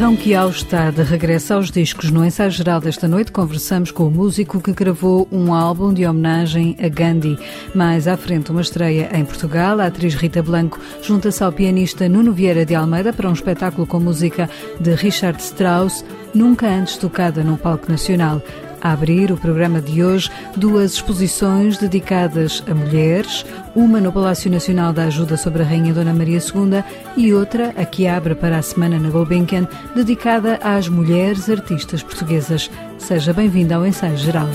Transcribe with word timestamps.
Ronquial 0.00 0.48
está 0.48 0.90
de 0.90 1.02
regresso 1.02 1.52
aos 1.52 1.70
discos. 1.70 2.10
No 2.10 2.24
ensaio 2.24 2.50
geral 2.50 2.80
desta 2.80 3.06
noite 3.06 3.30
conversamos 3.30 3.90
com 3.90 4.06
o 4.06 4.10
músico 4.10 4.58
que 4.58 4.72
gravou 4.72 5.28
um 5.30 5.52
álbum 5.52 5.92
de 5.92 6.06
homenagem 6.06 6.74
a 6.82 6.88
Gandhi. 6.88 7.38
Mais 7.74 8.08
à 8.08 8.16
frente, 8.16 8.50
uma 8.50 8.62
estreia 8.62 9.10
em 9.12 9.26
Portugal. 9.26 9.78
A 9.78 9.84
atriz 9.84 10.14
Rita 10.14 10.42
Blanco 10.42 10.80
junta-se 11.02 11.44
ao 11.44 11.52
pianista 11.52 12.08
Nuno 12.08 12.32
Vieira 12.32 12.64
de 12.64 12.74
Almeida 12.74 13.12
para 13.12 13.28
um 13.28 13.34
espetáculo 13.34 13.86
com 13.86 14.00
música 14.00 14.48
de 14.80 14.94
Richard 14.94 15.38
Strauss, 15.42 16.02
nunca 16.34 16.66
antes 16.66 16.96
tocada 16.96 17.44
num 17.44 17.58
palco 17.58 17.92
nacional. 17.92 18.42
A 18.80 18.92
abrir 18.92 19.30
o 19.30 19.36
programa 19.36 19.80
de 19.80 20.02
hoje, 20.02 20.30
duas 20.56 20.94
exposições 20.94 21.78
dedicadas 21.78 22.62
a 22.68 22.74
mulheres, 22.74 23.44
uma 23.74 24.00
no 24.00 24.12
Palácio 24.12 24.50
Nacional 24.50 24.92
da 24.92 25.04
Ajuda 25.04 25.36
sobre 25.36 25.62
a 25.62 25.66
Rainha 25.66 25.92
Dona 25.92 26.14
Maria 26.14 26.38
II 26.38 26.82
e 27.16 27.32
outra, 27.34 27.74
a 27.76 27.84
que 27.84 28.06
abre 28.06 28.34
para 28.34 28.58
a 28.58 28.62
semana 28.62 28.98
na 28.98 29.10
Gulbenkian, 29.10 29.68
dedicada 29.94 30.58
às 30.62 30.88
mulheres 30.88 31.50
artistas 31.50 32.02
portuguesas. 32.02 32.70
Seja 32.98 33.32
bem-vindo 33.32 33.74
ao 33.74 33.86
Ensaio 33.86 34.16
Geral. 34.16 34.48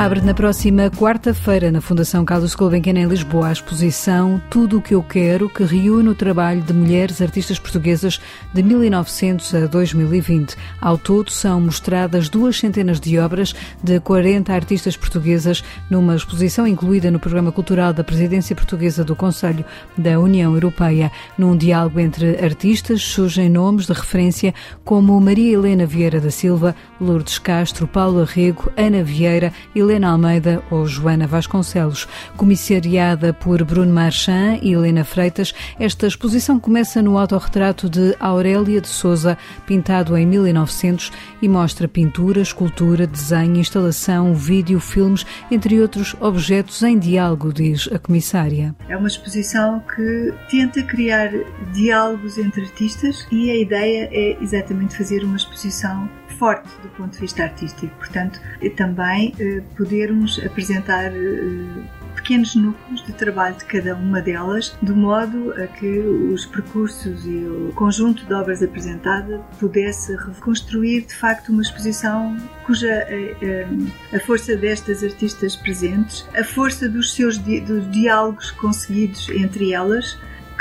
Abre 0.00 0.22
na 0.22 0.32
próxima 0.32 0.88
quarta-feira 0.88 1.70
na 1.70 1.82
Fundação 1.82 2.24
Carlos 2.24 2.54
Gulbenkian 2.54 2.98
em 2.98 3.04
Lisboa 3.04 3.48
a 3.48 3.52
exposição 3.52 4.40
Tudo 4.48 4.78
o 4.78 4.80
que 4.80 4.94
eu 4.94 5.02
quero, 5.02 5.46
que 5.46 5.62
reúne 5.62 6.08
o 6.08 6.14
trabalho 6.14 6.62
de 6.62 6.72
mulheres 6.72 7.20
artistas 7.20 7.58
portuguesas 7.58 8.18
de 8.54 8.62
1900 8.62 9.54
a 9.56 9.66
2020. 9.66 10.56
Ao 10.80 10.96
todo 10.96 11.30
são 11.30 11.60
mostradas 11.60 12.30
duas 12.30 12.58
centenas 12.58 12.98
de 12.98 13.18
obras 13.18 13.54
de 13.84 14.00
40 14.00 14.50
artistas 14.50 14.96
portuguesas 14.96 15.62
numa 15.90 16.16
exposição 16.16 16.66
incluída 16.66 17.10
no 17.10 17.20
programa 17.20 17.52
cultural 17.52 17.92
da 17.92 18.02
Presidência 18.02 18.56
Portuguesa 18.56 19.04
do 19.04 19.14
Conselho 19.14 19.66
da 19.98 20.18
União 20.18 20.54
Europeia. 20.54 21.12
Num 21.36 21.54
diálogo 21.54 22.00
entre 22.00 22.42
artistas 22.42 23.02
surgem 23.02 23.50
nomes 23.50 23.84
de 23.84 23.92
referência 23.92 24.54
como 24.82 25.20
Maria 25.20 25.52
Helena 25.52 25.84
Vieira 25.84 26.22
da 26.22 26.30
Silva, 26.30 26.74
Lourdes 26.98 27.38
Castro, 27.38 27.86
Paulo 27.86 28.22
Arrego, 28.22 28.72
Ana 28.78 29.04
Vieira 29.04 29.52
e 29.74 29.89
Helena 29.90 30.10
Almeida 30.10 30.62
ou 30.70 30.86
Joana 30.86 31.26
Vasconcelos. 31.26 32.06
Comissariada 32.36 33.32
por 33.34 33.64
Bruno 33.64 33.92
Marchand 33.92 34.60
e 34.62 34.72
Helena 34.72 35.02
Freitas, 35.04 35.52
esta 35.80 36.06
exposição 36.06 36.60
começa 36.60 37.02
no 37.02 37.18
autorretrato 37.18 37.90
de 37.90 38.14
Aurélia 38.20 38.80
de 38.80 38.86
Souza, 38.86 39.36
pintado 39.66 40.16
em 40.16 40.24
1900, 40.24 41.10
e 41.42 41.48
mostra 41.48 41.88
pintura, 41.88 42.40
escultura, 42.40 43.04
desenho, 43.04 43.56
instalação, 43.56 44.32
vídeo, 44.32 44.78
filmes, 44.78 45.26
entre 45.50 45.80
outros 45.80 46.14
objetos 46.20 46.80
em 46.84 46.96
diálogo, 46.96 47.52
diz 47.52 47.88
a 47.92 47.98
comissária. 47.98 48.72
É 48.88 48.96
uma 48.96 49.08
exposição 49.08 49.82
que 49.96 50.32
tenta 50.48 50.84
criar 50.84 51.32
diálogos 51.72 52.38
entre 52.38 52.62
artistas 52.62 53.26
e 53.32 53.50
a 53.50 53.56
ideia 53.56 54.08
é 54.12 54.40
exatamente 54.40 54.96
fazer 54.96 55.24
uma 55.24 55.36
exposição 55.36 56.08
forte 56.40 56.70
do 56.82 56.88
ponto 56.96 57.12
de 57.12 57.18
vista 57.18 57.42
artístico. 57.42 57.94
Portanto, 57.98 58.40
também 58.74 59.34
eh, 59.38 59.62
podermos 59.76 60.40
apresentar 60.42 61.12
eh, 61.12 61.82
pequenos 62.16 62.54
núcleos 62.54 63.04
de 63.04 63.12
trabalho 63.12 63.56
de 63.56 63.64
cada 63.66 63.94
uma 63.94 64.22
delas, 64.22 64.74
de 64.82 64.92
modo 64.92 65.52
a 65.52 65.66
que 65.66 65.98
os 65.98 66.46
percursos 66.46 67.26
e 67.26 67.44
o 67.44 67.72
conjunto 67.74 68.24
de 68.24 68.32
obras 68.32 68.62
apresentada 68.62 69.38
pudesse 69.58 70.16
reconstruir 70.16 71.02
de 71.02 71.14
facto 71.14 71.50
uma 71.50 71.60
exposição 71.60 72.36
cuja 72.64 72.90
a, 72.90 73.44
eh, 73.44 73.68
a 74.14 74.20
força 74.20 74.56
destas 74.56 75.04
artistas 75.04 75.54
presentes, 75.54 76.26
a 76.34 76.42
força 76.42 76.88
dos 76.88 77.12
seus 77.14 77.36
dos 77.36 77.90
diálogos 77.90 78.50
conseguidos 78.50 79.28
entre 79.28 79.72
elas, 79.74 80.18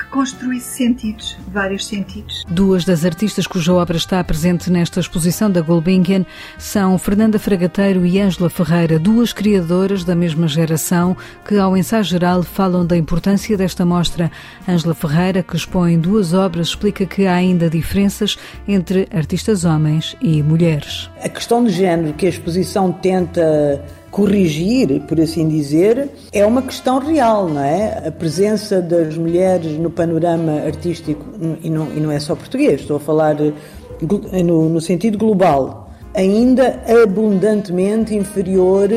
construísse 0.10 0.78
sentidos, 0.78 1.38
vários 1.48 1.86
sentidos. 1.86 2.44
Duas 2.50 2.84
das 2.84 3.06
artistas 3.06 3.48
cuja 3.48 3.74
obra 3.74 3.98
está 3.98 4.24
presente 4.24 4.70
nesta 4.70 5.00
exposição 5.00 5.50
da 5.50 5.62
Gulbenkian 5.62 6.26
são 6.58 6.98
Fernanda 6.98 7.40
Fragateiro 7.40 8.06
e 8.06 8.20
Ângela 8.20 8.50
Ferreira, 8.50 9.00
duas 9.00 9.32
criadoras 9.34 10.04
da 10.04 10.16
mesma 10.16 10.48
geração 10.48 11.16
que, 11.46 11.58
ao 11.58 11.78
ensaio 11.78 12.04
geral, 12.04 12.44
falam 12.44 12.86
da 12.86 12.98
importância 12.98 13.56
desta 13.58 13.86
mostra. 13.86 14.32
Ângela 14.68 14.94
Ferreira, 14.94 15.44
que 15.44 15.56
expõe 15.56 16.00
duas 16.00 16.34
obras, 16.34 16.70
explica 16.70 17.06
que 17.06 17.26
há 17.26 17.34
ainda 17.34 17.70
diferenças 17.70 18.38
entre 18.68 19.08
artistas 19.12 19.64
homens 19.66 20.16
e 20.22 20.42
mulheres. 20.42 21.10
A 21.24 21.30
questão 21.30 21.64
de 21.64 21.72
género 21.72 22.14
que 22.14 22.26
a 22.26 22.30
exposição 22.30 22.92
tenta 22.92 23.84
corrigir, 24.12 25.02
por 25.02 25.20
assim 25.20 25.48
dizer, 25.48 26.10
é 26.32 26.46
uma 26.46 26.62
questão 26.62 27.00
real, 27.00 27.48
não 27.48 27.64
é? 27.64 28.08
A 28.08 28.12
presença 28.12 28.82
das 28.82 29.18
mulheres 29.18 29.78
no 29.78 29.90
panorama 29.90 30.62
artístico, 30.66 31.26
e 31.62 31.70
não, 31.70 31.92
e 31.94 32.00
não 32.00 32.12
é 32.12 32.20
só 32.20 32.36
português, 32.36 32.82
estou 32.82 32.98
a 32.98 33.00
falar 33.00 33.36
no, 34.44 34.70
no 34.70 34.82
sentido 34.82 35.18
global, 35.18 35.92
ainda 36.16 36.82
abundantemente 37.04 38.16
inferior 38.16 38.90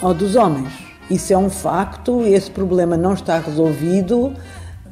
ao 0.00 0.14
dos 0.14 0.36
homens. 0.36 0.72
Isso 1.10 1.32
é 1.32 1.38
um 1.38 1.50
facto, 1.50 2.22
esse 2.22 2.50
problema 2.50 2.96
não 2.96 3.12
está 3.12 3.38
resolvido 3.38 4.32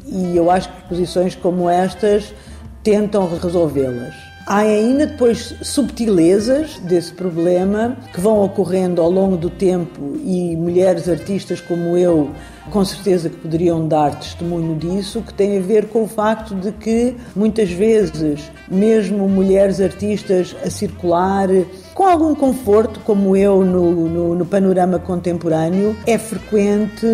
e 0.07 0.37
eu 0.37 0.51
acho 0.51 0.71
que 0.71 0.89
posições 0.89 1.35
como 1.35 1.71
estas 1.71 2.35
tentam 2.83 3.29
resolvê-las. 3.39 4.32
Há 4.53 4.59
ainda 4.59 5.07
depois 5.07 5.55
subtilezas 5.63 6.79
desse 6.81 7.11
problema 7.11 7.97
que 8.13 8.21
vão 8.21 8.45
ocorrendo 8.45 9.01
ao 9.01 9.11
longo 9.11 9.35
do 9.35 9.49
tempo 9.49 10.15
e 10.23 10.55
mulheres 10.55 11.09
artistas 11.09 11.59
como 11.59 11.97
eu, 11.97 12.29
com 12.71 12.85
certeza 12.85 13.31
que 13.31 13.37
poderiam 13.37 13.89
dar 13.89 14.15
testemunho 14.15 14.77
disso, 14.77 15.23
que 15.23 15.33
tem 15.33 15.57
a 15.57 15.61
ver 15.63 15.89
com 15.89 16.03
o 16.03 16.07
facto 16.07 16.55
de 16.55 16.71
que 16.71 17.17
muitas 17.35 17.71
vezes, 17.71 18.53
mesmo 18.71 19.27
mulheres 19.27 19.81
artistas 19.81 20.55
a 20.63 20.69
circular 20.69 21.49
com 21.95 22.05
algum 22.07 22.35
conforto, 22.35 23.01
como 23.01 23.35
eu 23.35 23.65
no, 23.65 24.07
no, 24.07 24.35
no, 24.35 24.45
panorama 24.45 24.99
contemporâneo, 24.99 25.97
é 26.07 26.19
frequente 26.19 27.07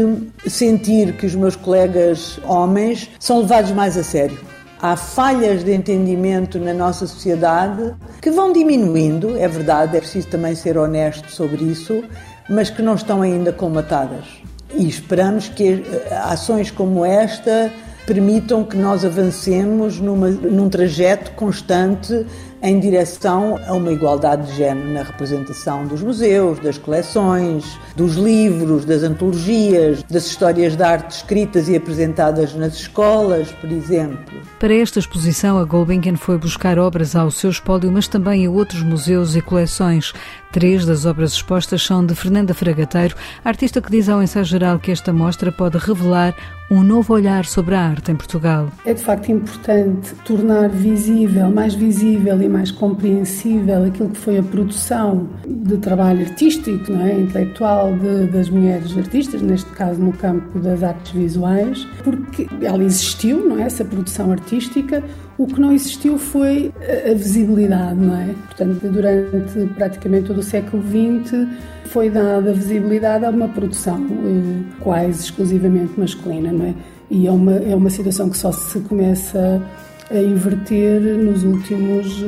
sentir 0.48 1.12
que 1.12 1.26
os 1.26 1.36
meus 1.36 1.54
colegas 1.54 2.40
homens 2.42 3.08
são 3.20 3.38
levados 3.42 3.70
mais 3.70 3.96
a 3.96 4.02
sério. 4.02 4.57
Há 4.80 4.94
falhas 4.94 5.64
de 5.64 5.72
entendimento 5.74 6.58
na 6.60 6.72
nossa 6.72 7.04
sociedade 7.06 7.94
que 8.22 8.30
vão 8.30 8.52
diminuindo, 8.52 9.36
é 9.36 9.48
verdade, 9.48 9.96
é 9.96 10.00
preciso 10.00 10.28
também 10.28 10.54
ser 10.54 10.78
honesto 10.78 11.32
sobre 11.32 11.64
isso, 11.64 12.04
mas 12.48 12.70
que 12.70 12.80
não 12.80 12.94
estão 12.94 13.20
ainda 13.20 13.52
colmatadas. 13.52 14.24
E 14.72 14.86
esperamos 14.86 15.48
que 15.48 15.84
eh, 15.84 16.14
ações 16.24 16.70
como 16.70 17.04
esta 17.04 17.72
permitam 18.06 18.64
que 18.64 18.76
nós 18.76 19.04
avancemos 19.04 19.98
numa, 19.98 20.28
num 20.28 20.68
trajeto 20.68 21.32
constante 21.32 22.24
em 22.62 22.80
direção 22.80 23.58
a 23.66 23.72
uma 23.74 23.92
igualdade 23.92 24.46
de 24.48 24.56
género 24.56 24.88
na 24.92 25.02
representação 25.02 25.86
dos 25.86 26.02
museus, 26.02 26.58
das 26.58 26.78
coleções, 26.78 27.78
dos 27.94 28.16
livros, 28.16 28.84
das 28.84 29.02
antologias, 29.02 30.02
das 30.04 30.26
histórias 30.26 30.76
de 30.76 30.82
arte 30.82 31.10
escritas 31.10 31.68
e 31.68 31.76
apresentadas 31.76 32.54
nas 32.54 32.74
escolas, 32.74 33.50
por 33.52 33.70
exemplo. 33.70 34.40
Para 34.58 34.74
esta 34.74 34.98
exposição, 34.98 35.58
a 35.58 35.64
Gulbenkian 35.64 36.16
foi 36.16 36.38
buscar 36.38 36.78
obras 36.78 37.14
ao 37.14 37.30
seu 37.30 37.50
espólio, 37.50 37.92
mas 37.92 38.08
também 38.08 38.46
a 38.46 38.50
outros 38.50 38.82
museus 38.82 39.36
e 39.36 39.40
coleções. 39.40 40.12
Três 40.50 40.84
das 40.84 41.04
obras 41.04 41.32
expostas 41.32 41.82
são 41.82 42.04
de 42.04 42.14
Fernanda 42.14 42.54
Fragateiro, 42.54 43.14
artista 43.44 43.80
que 43.80 43.90
diz 43.90 44.08
ao 44.08 44.22
ensaio 44.22 44.44
geral 44.44 44.78
que 44.78 44.90
esta 44.90 45.12
mostra 45.12 45.52
pode 45.52 45.78
revelar 45.78 46.34
um 46.70 46.82
novo 46.82 47.14
olhar 47.14 47.46
sobre 47.46 47.74
a 47.74 47.80
arte 47.80 48.12
em 48.12 48.16
Portugal. 48.16 48.70
É 48.84 48.92
de 48.92 49.02
facto 49.02 49.30
importante 49.32 50.14
tornar 50.24 50.68
visível, 50.68 51.50
mais 51.50 51.74
visível 51.74 52.40
e 52.42 52.48
mais 52.48 52.70
compreensível 52.70 53.84
aquilo 53.84 54.10
que 54.10 54.18
foi 54.18 54.38
a 54.38 54.42
produção 54.42 55.28
de 55.46 55.78
trabalho 55.78 56.20
artístico, 56.20 56.92
não 56.92 57.06
é? 57.06 57.20
intelectual 57.20 57.94
de, 57.96 58.26
das 58.26 58.50
mulheres 58.50 58.96
artistas, 58.96 59.40
neste 59.40 59.70
caso 59.70 60.00
no 60.00 60.12
campo 60.12 60.58
das 60.58 60.82
artes 60.82 61.12
visuais, 61.12 61.86
porque 62.04 62.46
ela 62.60 62.84
existiu, 62.84 63.48
não 63.48 63.58
é? 63.58 63.62
essa 63.62 63.84
produção 63.84 64.30
artística, 64.30 65.02
o 65.38 65.46
que 65.46 65.60
não 65.60 65.72
existiu 65.72 66.18
foi 66.18 66.72
a 67.08 67.14
visibilidade, 67.14 67.98
não 67.98 68.16
é? 68.20 68.34
Portanto, 68.46 68.88
durante 68.90 69.66
praticamente 69.74 70.26
todo 70.26 70.38
o 70.38 70.42
século 70.42 70.82
XX 70.82 71.46
foi 71.84 72.10
dada 72.10 72.52
visibilidade 72.52 73.24
a 73.24 73.30
uma 73.30 73.48
produção 73.48 74.04
eh, 74.04 74.62
quase 74.80 75.24
exclusivamente 75.24 75.98
masculina, 75.98 76.50
não 76.50 76.66
é? 76.66 76.74
E 77.08 77.26
é 77.26 77.30
uma, 77.30 77.52
é 77.52 77.74
uma 77.74 77.88
situação 77.88 78.28
que 78.28 78.36
só 78.36 78.50
se 78.50 78.80
começa 78.80 79.62
a 80.10 80.18
inverter 80.18 81.00
nos 81.00 81.44
últimos 81.44 82.24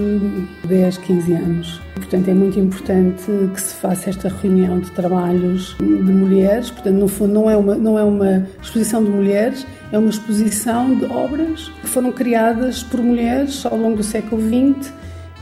10, 0.66 0.96
eh, 0.96 1.00
15 1.00 1.32
anos. 1.32 1.80
Portanto, 1.94 2.28
é 2.28 2.34
muito 2.34 2.58
importante 2.58 3.24
que 3.54 3.60
se 3.60 3.74
faça 3.74 4.10
esta 4.10 4.28
reunião 4.28 4.80
de 4.80 4.90
trabalhos 4.90 5.76
de 5.78 5.84
mulheres. 5.84 6.70
Portanto, 6.70 6.96
no 6.96 7.08
fundo, 7.08 7.32
não 7.32 7.50
é 7.50 7.56
uma, 7.56 7.74
não 7.76 7.98
é 7.98 8.04
uma 8.04 8.46
exposição 8.62 9.02
de 9.02 9.10
mulheres, 9.10 9.66
é 9.92 9.98
uma 9.98 10.10
exposição 10.10 10.94
de 10.94 11.04
obras 11.06 11.70
que 11.80 11.88
foram 11.88 12.12
criadas 12.12 12.82
por 12.82 13.00
mulheres 13.00 13.64
ao 13.64 13.76
longo 13.76 13.96
do 13.96 14.02
século 14.02 14.40
XX 14.42 14.92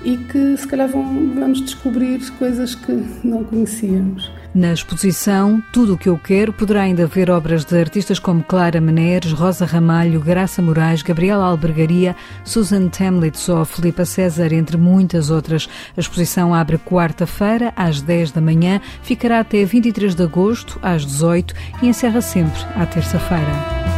e 0.03 0.17
que 0.17 0.57
se 0.57 0.67
calhar 0.67 0.89
vão, 0.89 1.35
vamos 1.35 1.61
descobrir 1.61 2.21
coisas 2.33 2.75
que 2.75 2.93
não 3.25 3.45
conhecíamos. 3.45 4.31
Na 4.55 4.73
exposição 4.73 5.63
Tudo 5.73 5.95
o 5.95 5.99
que 5.99 6.09
eu 6.09 6.19
quero 6.19 6.53
poderá 6.53 6.83
ainda 6.83 7.07
ver 7.07 7.31
obras 7.31 7.65
de 7.65 7.79
artistas 7.79 8.19
como 8.19 8.43
Clara 8.43 8.81
Meneres, 8.81 9.33
Rosa 9.33 9.67
Ramalho, 9.67 10.21
Graça 10.21 10.63
Moraes, 10.63 11.03
Gabriela 11.03 11.45
Albergaria, 11.45 12.17
Susan 12.45 12.89
Temlitz 12.89 13.49
ou 13.49 13.65
Filipa 13.65 14.05
César, 14.05 14.53
entre 14.53 14.77
muitas 14.77 15.31
outras. 15.31 15.69
A 15.97 16.01
exposição 16.01 16.55
abre 16.55 16.79
quarta-feira 16.79 17.73
às 17.77 18.01
10 18.01 18.33
da 18.33 18.41
manhã, 18.41 18.81
ficará 19.03 19.41
até 19.41 19.65
23 19.65 20.15
de 20.15 20.23
agosto 20.23 20.79
às 20.83 21.05
18 21.05 21.55
e 21.83 21.89
encerra 21.89 22.21
sempre 22.21 22.61
à 22.75 22.87
terça-feira. 22.87 23.98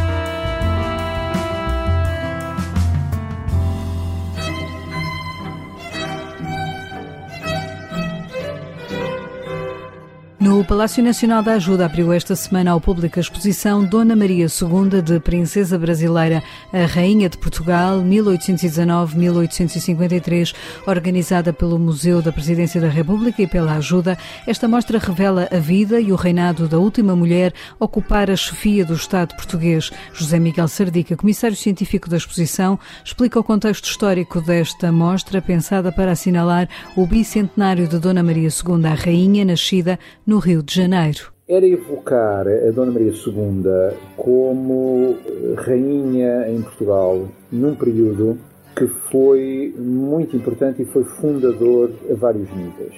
No 10.41 10.65
Palácio 10.65 11.01
Nacional 11.03 11.43
da 11.43 11.53
Ajuda 11.53 11.85
abriu 11.85 12.11
esta 12.11 12.35
semana 12.35 12.71
ao 12.71 12.81
público 12.81 13.19
a 13.19 13.21
exposição 13.21 13.85
Dona 13.85 14.15
Maria 14.15 14.47
II 14.47 14.99
de 14.99 15.19
Princesa 15.19 15.77
Brasileira, 15.77 16.41
a 16.73 16.87
Rainha 16.87 17.29
de 17.29 17.37
Portugal, 17.37 18.01
1819-1853, 18.01 20.55
organizada 20.87 21.53
pelo 21.53 21.77
Museu 21.77 22.23
da 22.23 22.31
Presidência 22.31 22.81
da 22.81 22.87
República 22.87 23.43
e 23.43 23.45
pela 23.45 23.75
Ajuda. 23.75 24.17
Esta 24.47 24.67
mostra 24.67 24.97
revela 24.97 25.47
a 25.51 25.59
vida 25.59 26.01
e 26.01 26.11
o 26.11 26.15
reinado 26.15 26.67
da 26.67 26.79
última 26.79 27.15
mulher 27.15 27.53
a 27.79 27.85
ocupar 27.85 28.31
a 28.31 28.35
chefia 28.35 28.83
do 28.83 28.95
Estado 28.95 29.35
português. 29.35 29.91
José 30.11 30.39
Miguel 30.39 30.67
Sardica, 30.67 31.15
comissário 31.15 31.55
científico 31.55 32.09
da 32.09 32.17
exposição, 32.17 32.79
explica 33.05 33.39
o 33.39 33.43
contexto 33.43 33.85
histórico 33.85 34.41
desta 34.41 34.91
mostra, 34.91 35.39
pensada 35.39 35.91
para 35.91 36.13
assinalar 36.13 36.67
o 36.95 37.05
bicentenário 37.05 37.87
de 37.87 37.99
Dona 37.99 38.23
Maria 38.23 38.49
II, 38.49 38.87
a 38.87 38.95
Rainha, 38.95 39.45
nascida 39.45 39.99
no 40.31 40.39
Rio 40.39 40.63
de 40.63 40.73
Janeiro. 40.73 41.33
Era 41.45 41.67
evocar 41.67 42.47
a 42.47 42.71
Dona 42.71 42.93
Maria 42.93 43.11
II 43.11 43.97
como 44.15 45.17
rainha 45.57 46.49
em 46.49 46.61
Portugal 46.61 47.27
num 47.51 47.75
período 47.75 48.37
que 48.73 48.87
foi 48.87 49.75
muito 49.77 50.37
importante 50.37 50.83
e 50.83 50.85
foi 50.85 51.03
fundador 51.03 51.91
a 52.09 52.13
vários 52.13 52.49
níveis. 52.55 52.93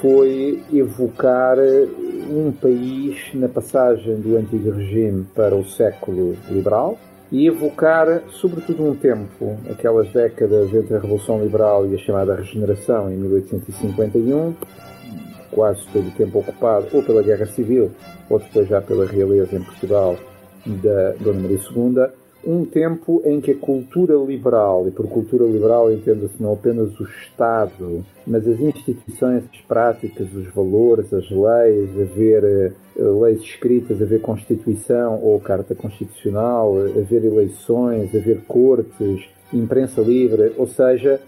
Foi 0.00 0.62
evocar 0.72 1.58
um 2.30 2.52
país 2.52 3.34
na 3.34 3.48
passagem 3.48 4.20
do 4.20 4.36
antigo 4.36 4.70
regime 4.70 5.26
para 5.34 5.56
o 5.56 5.68
século 5.68 6.36
liberal 6.48 6.96
e 7.32 7.48
evocar, 7.48 8.22
sobretudo, 8.30 8.84
um 8.84 8.94
tempo, 8.94 9.56
aquelas 9.68 10.08
décadas 10.12 10.72
entre 10.72 10.94
a 10.94 11.00
Revolução 11.00 11.42
Liberal 11.42 11.84
e 11.88 11.96
a 11.96 11.98
chamada 11.98 12.36
Regeneração 12.36 13.10
em 13.10 13.16
1851, 13.16 14.54
quase 15.50 15.86
todo 15.92 16.08
o 16.08 16.12
tempo 16.12 16.38
ocupado 16.38 16.86
ou 16.92 17.02
pela 17.02 17.22
Guerra 17.22 17.46
Civil 17.46 17.90
ou 18.28 18.38
depois 18.38 18.68
já 18.68 18.80
pela 18.80 19.06
realeza 19.06 19.56
em 19.56 19.62
Portugal 19.62 20.16
da 20.66 21.12
Dona 21.20 21.40
Maria 21.40 21.58
II, 21.58 22.10
um 22.44 22.64
tempo 22.64 23.20
em 23.24 23.40
que 23.40 23.50
a 23.50 23.56
cultura 23.56 24.14
liberal, 24.14 24.86
e 24.86 24.92
por 24.92 25.08
cultura 25.08 25.44
liberal 25.44 25.92
entenda-se 25.92 26.40
não 26.40 26.52
apenas 26.52 26.98
o 27.00 27.04
Estado, 27.04 28.04
mas 28.24 28.46
as 28.46 28.60
instituições 28.60 29.44
as 29.52 29.60
práticas, 29.62 30.32
os 30.32 30.46
valores, 30.54 31.12
as 31.12 31.28
leis, 31.28 31.90
haver 32.00 32.72
uh, 32.96 33.20
leis 33.20 33.40
escritas, 33.40 34.00
haver 34.00 34.20
Constituição 34.20 35.20
ou 35.22 35.40
Carta 35.40 35.74
Constitucional, 35.74 36.76
haver 36.96 37.24
eleições, 37.24 38.14
haver 38.14 38.42
cortes, 38.46 39.24
imprensa 39.52 40.00
livre, 40.00 40.52
ou 40.56 40.68
seja, 40.68 41.20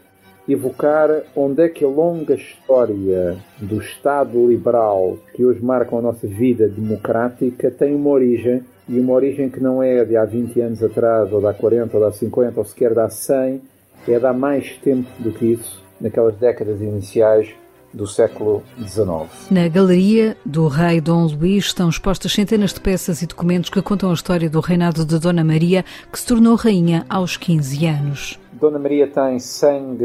evocar 0.48 1.22
onde 1.36 1.62
é 1.62 1.68
que 1.68 1.84
a 1.84 1.88
longa 1.88 2.34
história 2.34 3.36
do 3.58 3.80
Estado 3.80 4.48
liberal 4.48 5.18
que 5.34 5.44
hoje 5.44 5.62
marca 5.62 5.94
a 5.94 6.00
nossa 6.00 6.26
vida 6.26 6.68
democrática 6.68 7.70
tem 7.70 7.94
uma 7.94 8.10
origem 8.10 8.62
e 8.88 8.98
uma 8.98 9.12
origem 9.12 9.50
que 9.50 9.60
não 9.60 9.82
é 9.82 10.04
de 10.04 10.16
há 10.16 10.24
20 10.24 10.60
anos 10.62 10.82
atrás, 10.82 11.30
ou 11.30 11.40
de 11.40 11.46
há 11.46 11.52
40, 11.52 11.94
ou 11.94 12.02
de 12.02 12.08
há 12.08 12.12
50, 12.12 12.58
ou 12.58 12.64
sequer 12.64 12.94
de 12.94 13.00
há 13.00 13.10
100, 13.10 13.60
é 14.08 14.18
de 14.18 14.26
há 14.26 14.32
mais 14.32 14.78
tempo 14.78 15.08
do 15.18 15.30
que 15.30 15.52
isso, 15.52 15.84
naquelas 16.00 16.36
décadas 16.36 16.80
iniciais 16.80 17.54
do 17.92 18.06
século 18.06 18.62
XIX. 18.78 19.50
Na 19.50 19.68
galeria 19.68 20.36
do 20.44 20.68
rei 20.68 21.00
Dom 21.00 21.26
Luís 21.26 21.66
estão 21.66 21.88
expostas 21.88 22.32
centenas 22.32 22.72
de 22.72 22.80
peças 22.80 23.22
e 23.22 23.26
documentos 23.26 23.70
que 23.70 23.82
contam 23.82 24.10
a 24.10 24.14
história 24.14 24.50
do 24.50 24.60
reinado 24.60 25.04
de 25.04 25.18
Dona 25.18 25.42
Maria, 25.42 25.84
que 26.12 26.18
se 26.18 26.26
tornou 26.26 26.54
rainha 26.54 27.04
aos 27.08 27.36
15 27.36 27.86
anos. 27.86 28.38
Dona 28.52 28.78
Maria 28.78 29.06
tem 29.06 29.38
sangue 29.38 30.04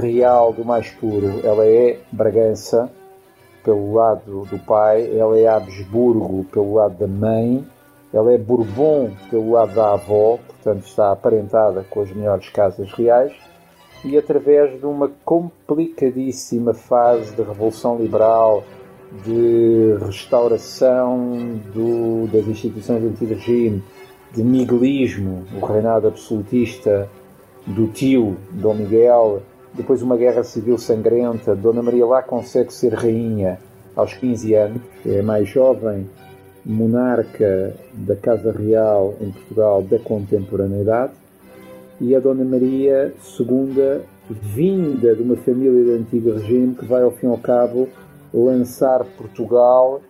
real 0.00 0.52
do 0.52 0.64
mais 0.64 0.88
puro. 0.90 1.40
Ela 1.42 1.66
é 1.66 1.98
Bragança 2.12 2.90
pelo 3.64 3.94
lado 3.94 4.46
do 4.50 4.58
pai, 4.60 5.10
ela 5.16 5.38
é 5.38 5.46
Habsburgo 5.46 6.44
pelo 6.44 6.74
lado 6.74 6.96
da 6.98 7.06
mãe, 7.06 7.66
ela 8.12 8.32
é 8.32 8.38
Bourbon 8.38 9.10
pelo 9.28 9.52
lado 9.52 9.74
da 9.74 9.92
avó, 9.92 10.38
portanto 10.46 10.86
está 10.86 11.12
aparentada 11.12 11.84
com 11.90 12.00
as 12.00 12.10
melhores 12.10 12.48
casas 12.48 12.90
reais, 12.92 13.32
e 14.04 14.16
através 14.16 14.78
de 14.78 14.86
uma 14.86 15.10
complicadíssima 15.24 16.72
fase 16.72 17.34
de 17.34 17.42
revolução 17.42 17.98
liberal, 17.98 18.64
de 19.24 19.96
restauração 20.04 21.60
do, 21.72 22.26
das 22.28 22.46
instituições 22.46 23.02
do 23.02 23.08
antigo 23.08 23.34
regime, 23.34 23.82
de 24.32 24.42
miguelismo, 24.42 25.44
o 25.60 25.64
reinado 25.64 26.06
absolutista 26.06 27.08
do 27.66 27.86
tio 27.88 28.36
Dom 28.50 28.74
Miguel, 28.74 29.42
depois 29.74 30.02
uma 30.02 30.16
guerra 30.16 30.42
civil 30.44 30.78
sangrenta, 30.78 31.54
Dona 31.54 31.82
Maria 31.82 32.06
lá 32.06 32.22
consegue 32.22 32.72
ser 32.72 32.94
rainha 32.94 33.58
aos 33.96 34.14
15 34.14 34.54
anos, 34.54 34.82
é 35.06 35.20
a 35.20 35.22
mais 35.22 35.48
jovem 35.48 36.08
monarca 36.64 37.74
da 37.94 38.14
Casa 38.14 38.52
Real 38.52 39.14
em 39.20 39.30
Portugal 39.30 39.82
da 39.82 39.98
contemporaneidade, 39.98 41.12
e 42.00 42.14
a 42.14 42.20
Dona 42.20 42.44
Maria 42.44 43.12
II, 43.38 44.00
vinda 44.30 45.14
de 45.14 45.22
uma 45.22 45.36
família 45.36 45.84
do 45.84 46.02
antigo 46.02 46.32
regime, 46.32 46.74
que 46.74 46.84
vai 46.84 47.02
ao 47.02 47.10
fim 47.10 47.26
e 47.26 47.30
ao 47.30 47.38
cabo 47.38 47.88
lançar 48.32 49.04
Portugal 49.16 50.00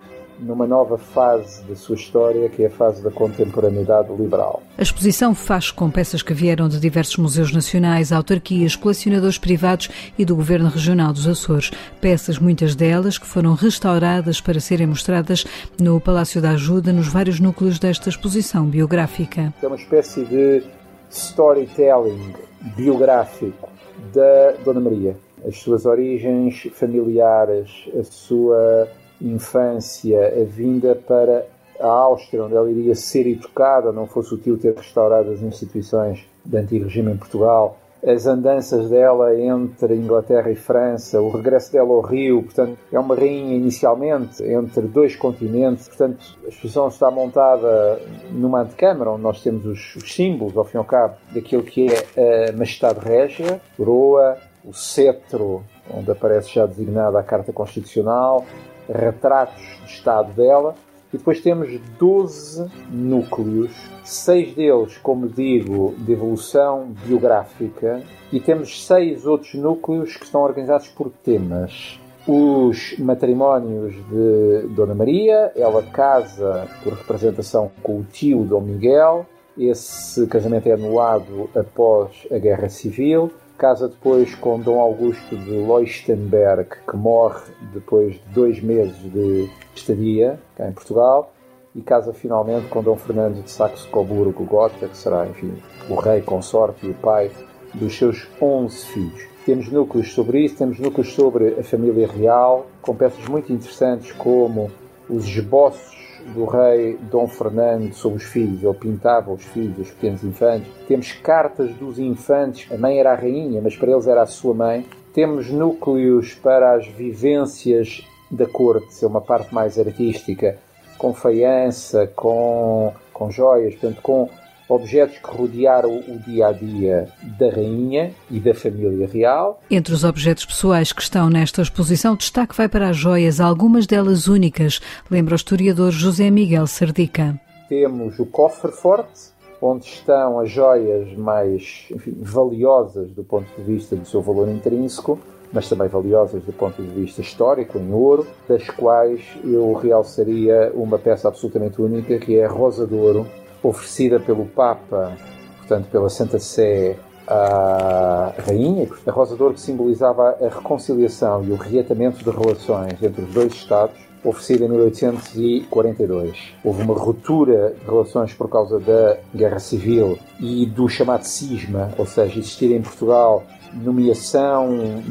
numa 0.41 0.67
nova 0.67 0.97
fase 0.97 1.65
da 1.65 1.75
sua 1.75 1.97
história, 1.97 2.49
que 2.49 2.63
é 2.63 2.67
a 2.67 2.71
fase 2.71 3.03
da 3.03 3.11
contemporaneidade 3.11 4.13
liberal. 4.13 4.63
A 4.77 4.83
exposição 4.83 5.35
faz 5.35 5.71
com 5.71 5.91
peças 5.91 6.23
que 6.23 6.33
vieram 6.33 6.69
de 6.69 6.79
diversos 6.79 7.17
museus 7.17 7.53
nacionais, 7.53 8.13
autarquias, 8.13 8.77
colecionadores 8.77 9.39
privados 9.39 9.91
e 10.17 10.25
do 10.25 10.37
Governo 10.37 10.69
Regional 10.69 11.13
dos 11.13 11.27
Açores. 11.27 11.71
Peças, 12.01 12.39
muitas 12.39 12.77
delas, 12.77 13.19
que 13.19 13.27
foram 13.27 13.55
restauradas 13.55 14.41
para 14.41 14.61
serem 14.61 14.87
mostradas 14.87 15.45
no 15.81 16.01
Palácio 16.01 16.41
da 16.41 16.51
Ajuda, 16.51 16.93
nos 16.93 17.09
vários 17.09 17.41
núcleos 17.41 17.79
desta 17.79 18.09
exposição 18.09 18.65
biográfica. 18.67 19.53
É 19.61 19.67
uma 19.67 19.77
espécie 19.77 20.25
de 20.25 20.63
storytelling 21.11 22.35
biográfico 22.77 23.69
da 24.13 24.53
Dona 24.65 24.81
Maria. 24.81 25.17
As 25.47 25.59
suas 25.59 25.87
origens 25.87 26.69
familiares, 26.73 27.89
a 27.99 28.03
sua 28.03 28.89
infância, 29.21 30.41
a 30.41 30.45
vinda 30.45 30.95
para 30.95 31.47
a 31.81 31.87
Áustria, 31.87 32.45
onde 32.45 32.55
ela 32.55 32.71
iria 32.71 32.95
ser 32.95 33.27
educada, 33.27 33.93
não 33.93 34.07
fosse 34.07 34.35
útil 34.35 34.59
ter 34.59 34.75
restaurado 34.75 35.31
as 35.31 35.41
instituições 35.43 36.27
do 36.45 36.57
antigo 36.57 36.85
regime 36.85 37.13
em 37.13 37.17
Portugal, 37.17 37.79
as 38.07 38.27
andanças 38.27 38.89
dela 38.89 39.35
entre 39.39 39.95
Inglaterra 39.95 40.51
e 40.51 40.57
França, 40.57 41.21
o 41.21 41.31
regresso 41.31 41.73
dela 41.73 41.89
ao 41.89 42.01
Rio, 42.01 42.43
portanto, 42.43 42.79
é 42.93 42.99
uma 42.99 43.15
rainha 43.15 43.57
inicialmente 43.57 44.43
entre 44.43 44.83
dois 44.83 45.17
continentes, 45.17 45.89
portanto, 45.89 46.19
a 46.45 46.49
exposição 46.49 46.89
está 46.89 47.11
montada 47.11 48.01
numa 48.31 48.63
antecâmara, 48.63 49.11
onde 49.11 49.23
nós 49.23 49.43
temos 49.43 49.67
os, 49.67 49.97
os 49.97 50.15
símbolos, 50.15 50.57
ao 50.57 50.65
fim 50.65 50.77
e 50.77 50.79
ao 50.79 50.85
cabo, 50.85 51.17
daquilo 51.33 51.63
que 51.63 51.89
é 52.17 52.51
a 52.51 52.53
majestade 52.53 53.01
régia, 53.01 53.61
coroa, 53.77 54.37
o 54.65 54.73
cetro, 54.73 55.63
onde 55.93 56.11
aparece 56.11 56.55
já 56.55 56.67
designada 56.67 57.19
a 57.19 57.23
Carta 57.23 57.53
Constitucional, 57.53 58.45
retratos 58.89 59.63
de 59.85 59.93
estado 59.93 60.33
dela, 60.33 60.75
e 61.13 61.17
depois 61.17 61.41
temos 61.41 61.69
12 61.99 62.67
núcleos, 62.91 63.73
seis 64.05 64.55
deles, 64.55 64.97
como 64.99 65.29
digo, 65.29 65.95
de 65.99 66.13
evolução 66.13 66.93
biográfica, 67.07 68.03
e 68.33 68.39
temos 68.39 68.87
seis 68.87 69.25
outros 69.27 69.55
núcleos 69.55 70.17
que 70.17 70.25
estão 70.25 70.43
organizados 70.43 70.89
por 70.89 71.11
temas. 71.11 71.99
Os 72.27 72.95
matrimónios 72.99 73.95
de 74.09 74.69
Dona 74.75 74.95
Maria, 74.95 75.51
ela 75.57 75.83
casa 75.83 76.69
por 76.85 76.93
representação 76.93 77.71
com 77.83 78.01
o 78.01 78.05
tio 78.05 78.45
Dom 78.45 78.61
Miguel, 78.61 79.25
esse 79.57 80.27
casamento 80.27 80.69
é 80.69 80.73
anulado 80.73 81.51
após 81.55 82.29
a 82.31 82.39
Guerra 82.39 82.69
Civil 82.69 83.33
casa 83.59 83.89
depois 83.89 84.37
com 84.37 84.61
Dom 84.61 84.81
Augusto 84.81 85.37
de 85.37 85.51
Leuchtenberg, 85.51 86.69
que 86.89 86.97
morre 86.97 87.43
depois 87.75 88.15
de 88.15 88.33
dois 88.33 88.63
meses 88.63 88.97
de 89.13 89.51
estadia 89.75 90.39
cá 90.57 90.69
em 90.69 90.73
Portugal, 90.73 91.33
e 91.75 91.83
casa 91.83 92.13
finalmente 92.13 92.69
com 92.69 92.83
Dom 92.83 92.97
Fernando 92.97 93.43
de 93.43 93.51
Saxe-Coburgo-Gotha, 93.51 94.87
que 94.87 94.97
será, 94.97 95.27
enfim, 95.27 95.61
o 95.91 95.97
rei 95.97 96.23
consorte 96.23 96.87
e 96.87 96.91
o 96.91 96.95
pai 96.95 97.33
dos 97.75 97.97
seus 97.99 98.29
11 98.41 98.87
filhos. 98.87 99.29
Temos 99.45 99.69
núcleos 99.71 100.13
sobre 100.13 100.45
isso, 100.45 100.57
temos 100.57 100.79
núcleos 100.79 101.13
sobre 101.13 101.59
a 101.59 101.65
família 101.65 102.07
real, 102.07 102.67
com 102.81 102.95
peças 102.95 103.27
muito 103.27 103.53
interessantes 103.53 104.13
como 104.13 104.71
os 105.11 105.27
esboços 105.27 106.08
do 106.35 106.45
rei 106.45 106.97
Dom 107.11 107.27
Fernando 107.27 107.93
sobre 107.93 108.19
os 108.19 108.25
filhos. 108.25 108.63
Ele 108.63 108.75
pintava 108.75 109.33
os 109.33 109.43
filhos, 109.45 109.79
os 109.79 109.91
pequenos 109.91 110.23
infantes. 110.25 110.69
Temos 110.87 111.13
cartas 111.13 111.73
dos 111.75 111.99
infantes. 111.99 112.71
A 112.73 112.77
mãe 112.77 112.99
era 112.99 113.13
a 113.13 113.17
rainha, 113.17 113.61
mas 113.63 113.77
para 113.77 113.91
eles 113.91 114.07
era 114.07 114.23
a 114.23 114.27
sua 114.27 114.55
mãe. 114.55 114.87
Temos 115.13 115.51
núcleos 115.51 116.35
para 116.35 116.75
as 116.75 116.87
vivências 116.87 118.05
da 118.31 118.47
corte, 118.47 119.03
é 119.03 119.07
uma 119.09 119.21
parte 119.21 119.55
mais 119.55 119.79
artística, 119.79 120.59
com 120.99 121.15
faiança, 121.15 122.07
com, 122.15 122.93
com 123.13 123.31
joias, 123.31 123.75
portanto, 123.75 124.03
com 124.03 124.29
objetos 124.69 125.19
que 125.19 125.31
rodearam 125.31 125.99
o 126.07 126.19
dia 126.19 126.49
a 126.49 126.53
dia 126.53 127.09
da 127.39 127.51
rainha 127.51 128.13
e 128.31 128.39
da 128.39 128.55
família 128.55 129.07
real. 129.07 129.61
Entre 129.71 129.95
os 129.95 130.05
objetos 130.05 130.45
pessoais 130.45 130.93
que 130.93 131.03
estão 131.03 131.31
nesta 131.31 131.63
exposição, 131.63 132.15
destaque 132.15 132.57
vai 132.57 132.69
para 132.69 132.91
as 132.91 132.97
joias, 132.97 133.41
algumas 133.41 133.87
delas 133.87 134.29
únicas, 134.29 134.81
lembra 135.11 135.35
o 135.35 135.37
historiador 135.37 135.91
José 135.91 136.31
Miguel 136.31 136.67
Sardica. 136.67 137.41
Temos 137.69 138.19
o 138.19 138.27
cofre 138.27 138.73
forte, 138.73 139.31
onde 139.61 139.87
estão 139.87 140.39
as 140.39 140.51
joias 140.51 141.17
mais 141.17 141.87
enfim, 141.91 142.17
valiosas 142.21 143.11
do 143.11 143.25
ponto 143.25 143.47
de 143.57 143.63
vista 143.63 143.97
do 143.97 144.07
seu 144.07 144.23
valor 144.23 144.49
intrínseco, 144.49 145.19
mas 145.53 145.69
também 145.69 145.89
valiosas 145.89 146.43
do 146.43 146.53
ponto 146.53 146.83
de 146.83 146.89
vista 146.89 147.21
histórico, 147.21 147.79
em 147.79 147.93
ouro, 147.93 148.27
das 148.49 148.69
quais 148.69 149.23
eu 149.43 149.73
realçaria 149.73 150.71
uma 150.75 150.99
peça 150.99 151.29
absolutamente 151.29 151.81
única, 151.81 152.19
que 152.19 152.39
é 152.39 152.45
a 152.45 152.49
Rosa 152.49 152.87
de 152.87 152.95
Ouro, 152.95 153.27
oferecida 153.63 154.21
pelo 154.21 154.47
Papa, 154.47 155.17
portanto 155.59 155.89
pela 155.91 156.09
Santa 156.09 156.39
Sé, 156.39 156.97
à 157.27 158.33
Rainha, 158.47 158.89
a 159.07 159.11
Rosa 159.11 159.37
de 159.37 159.43
Ouro 159.43 159.55
que 159.55 159.61
simbolizava 159.61 160.37
a 160.41 160.49
reconciliação 160.49 161.45
e 161.45 161.53
o 161.53 161.57
reatamento 161.57 162.25
de 162.25 162.31
relações 162.31 163.03
entre 163.03 163.23
os 163.23 163.33
dois 163.33 163.53
Estados, 163.53 163.97
oferecida 164.25 164.65
em 164.65 164.69
1842. 164.69 166.55
Houve 166.65 166.83
uma 166.83 166.95
ruptura 166.95 167.75
de 167.79 167.85
relações 167.85 168.33
por 168.33 168.49
causa 168.49 168.81
da 168.81 169.19
Guerra 169.35 169.59
Civil 169.59 170.19
e 170.41 170.65
do 170.67 170.89
chamado 170.89 171.25
cisma, 171.25 171.91
ou 171.99 172.07
seja, 172.07 172.39
existir 172.39 172.73
em 172.73 172.83
Portugal 172.83 173.45
nomeação 173.75 174.69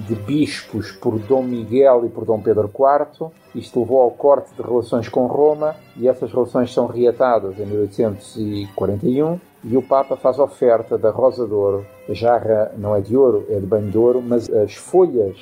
de 0.07 0.15
bispos 0.15 0.91
por 0.91 1.17
Dom 1.19 1.43
Miguel 1.43 2.05
e 2.05 2.09
por 2.09 2.25
Dom 2.25 2.41
Pedro 2.41 2.69
IV. 2.69 3.29
Isto 3.55 3.79
levou 3.79 4.01
ao 4.01 4.11
corte 4.11 4.53
de 4.55 4.61
relações 4.61 5.07
com 5.09 5.27
Roma 5.27 5.75
e 5.95 6.07
essas 6.07 6.31
relações 6.31 6.73
são 6.73 6.87
reatadas 6.87 7.57
em 7.59 7.65
1841 7.65 9.39
e 9.63 9.75
o 9.75 9.81
Papa 9.81 10.15
faz 10.15 10.39
oferta 10.39 10.97
da 10.97 11.09
Rosa 11.09 11.45
de 11.45 11.53
Ouro. 11.53 11.85
A 12.07 12.13
jarra 12.13 12.71
não 12.77 12.95
é 12.95 13.01
de 13.01 13.17
ouro, 13.17 13.45
é 13.49 13.59
de 13.59 13.65
banho 13.65 13.89
de 13.89 13.97
ouro, 13.97 14.21
mas 14.21 14.49
as 14.49 14.75
folhas 14.75 15.37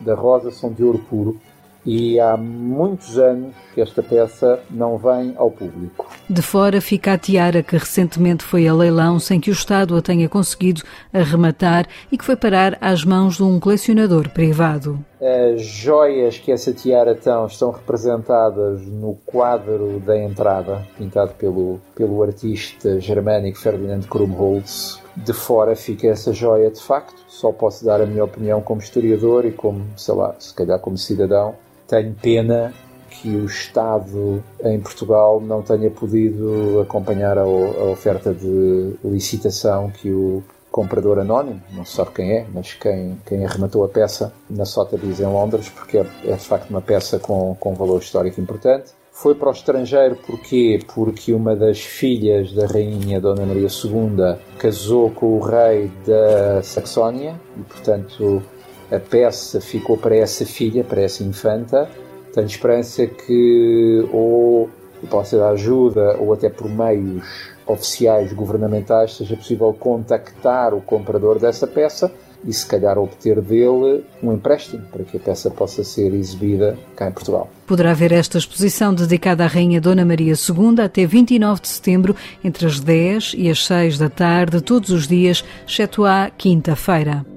da 0.00 0.14
rosa 0.14 0.50
são 0.50 0.70
de 0.70 0.84
ouro 0.84 0.98
puro 0.98 1.40
e 1.86 2.18
há 2.18 2.36
muitos 2.36 3.16
anos 3.16 3.54
que 3.72 3.80
esta 3.80 4.02
peça 4.02 4.58
não 4.70 4.98
vem 4.98 5.34
ao 5.36 5.50
público. 5.50 6.06
De 6.28 6.42
fora 6.42 6.80
fica 6.80 7.12
a 7.12 7.18
tiara 7.18 7.62
que 7.62 7.76
recentemente 7.76 8.42
foi 8.42 8.66
a 8.66 8.74
leilão 8.74 9.20
sem 9.20 9.38
que 9.38 9.50
o 9.50 9.52
Estado 9.52 9.96
a 9.96 10.02
tenha 10.02 10.28
conseguido 10.28 10.82
arrematar 11.12 11.86
e 12.10 12.18
que 12.18 12.24
foi 12.24 12.34
parar 12.34 12.76
às 12.80 13.04
mãos 13.04 13.36
de 13.36 13.44
um 13.44 13.60
colecionador 13.60 14.30
privado. 14.30 14.98
As 15.20 15.62
joias 15.62 16.38
que 16.38 16.50
essa 16.50 16.72
tiara 16.72 17.14
tem 17.14 17.46
estão 17.46 17.70
representadas 17.70 18.80
no 18.86 19.14
quadro 19.24 20.00
da 20.00 20.18
entrada, 20.18 20.86
pintado 20.96 21.34
pelo, 21.34 21.80
pelo 21.94 22.22
artista 22.22 23.00
germânico 23.00 23.58
Ferdinand 23.58 24.02
Krumholtz. 24.02 25.00
De 25.16 25.32
fora 25.32 25.76
fica 25.76 26.08
essa 26.08 26.32
joia 26.32 26.70
de 26.70 26.80
facto. 26.80 27.24
Só 27.28 27.52
posso 27.52 27.84
dar 27.84 28.00
a 28.00 28.06
minha 28.06 28.24
opinião 28.24 28.60
como 28.60 28.80
historiador 28.80 29.44
e 29.44 29.52
como, 29.52 29.86
sei 29.96 30.14
lá, 30.14 30.34
se 30.38 30.52
calhar 30.52 30.78
como 30.78 30.98
cidadão 30.98 31.54
tenho 31.88 32.14
pena 32.14 32.72
que 33.08 33.28
o 33.28 33.46
Estado 33.46 34.42
em 34.62 34.78
Portugal 34.80 35.40
não 35.40 35.62
tenha 35.62 35.90
podido 35.90 36.80
acompanhar 36.80 37.38
a, 37.38 37.42
a 37.42 37.84
oferta 37.90 38.32
de 38.34 38.94
licitação 39.04 39.90
que 39.90 40.10
o 40.10 40.42
comprador 40.70 41.18
anónimo, 41.18 41.62
não 41.72 41.86
se 41.86 41.96
sabe 41.96 42.10
quem 42.10 42.32
é, 42.32 42.46
mas 42.52 42.74
quem, 42.74 43.18
quem 43.24 43.46
arrematou 43.46 43.82
a 43.82 43.88
peça 43.88 44.34
na 44.50 44.66
Sotheby's 44.66 45.20
em 45.20 45.24
Londres, 45.24 45.70
porque 45.70 45.96
é, 45.96 46.06
é 46.26 46.32
de 46.32 46.44
facto 46.44 46.68
uma 46.68 46.82
peça 46.82 47.18
com, 47.18 47.56
com 47.58 47.74
valor 47.74 48.02
histórico 48.02 48.40
importante. 48.40 48.90
Foi 49.10 49.34
para 49.34 49.48
o 49.48 49.52
estrangeiro 49.52 50.16
porquê? 50.16 50.78
Porque 50.94 51.32
uma 51.32 51.56
das 51.56 51.80
filhas 51.80 52.52
da 52.52 52.66
rainha 52.66 53.18
Dona 53.18 53.46
Maria 53.46 53.68
II 53.68 54.36
casou 54.58 55.10
com 55.10 55.38
o 55.38 55.40
rei 55.40 55.90
da 56.06 56.62
Saxónia 56.62 57.40
e, 57.56 57.62
portanto, 57.62 58.42
a 58.90 58.98
peça 58.98 59.60
ficou 59.60 59.96
para 59.96 60.16
essa 60.16 60.44
filha, 60.44 60.84
para 60.84 61.02
essa 61.02 61.22
infanta. 61.22 61.88
Tenho 62.32 62.46
esperança 62.46 63.06
que 63.06 64.06
ou 64.12 64.68
possa 65.10 65.36
dar 65.36 65.50
ajuda 65.50 66.16
ou 66.18 66.32
até 66.32 66.48
por 66.48 66.68
meios 66.68 67.50
oficiais 67.66 68.32
governamentais 68.32 69.16
seja 69.16 69.36
possível 69.36 69.72
contactar 69.72 70.72
o 70.72 70.80
comprador 70.80 71.38
dessa 71.38 71.66
peça 71.66 72.10
e 72.44 72.52
se 72.52 72.64
calhar 72.64 72.96
obter 72.96 73.40
dele 73.40 74.04
um 74.22 74.32
empréstimo 74.32 74.82
para 74.92 75.02
que 75.02 75.16
a 75.16 75.20
peça 75.20 75.50
possa 75.50 75.82
ser 75.82 76.14
exibida 76.14 76.78
cá 76.94 77.08
em 77.08 77.12
Portugal. 77.12 77.50
Poderá 77.66 77.92
ver 77.92 78.12
esta 78.12 78.38
exposição 78.38 78.94
dedicada 78.94 79.44
à 79.44 79.46
Rainha 79.48 79.80
Dona 79.80 80.04
Maria 80.04 80.34
II 80.34 80.80
até 80.80 81.04
29 81.04 81.62
de 81.62 81.68
setembro, 81.68 82.14
entre 82.44 82.66
as 82.66 82.78
10 82.78 83.34
e 83.36 83.50
as 83.50 83.64
6 83.66 83.98
da 83.98 84.08
tarde, 84.08 84.60
todos 84.60 84.90
os 84.90 85.08
dias, 85.08 85.44
exceto 85.66 86.04
à 86.04 86.30
quinta-feira. 86.30 87.35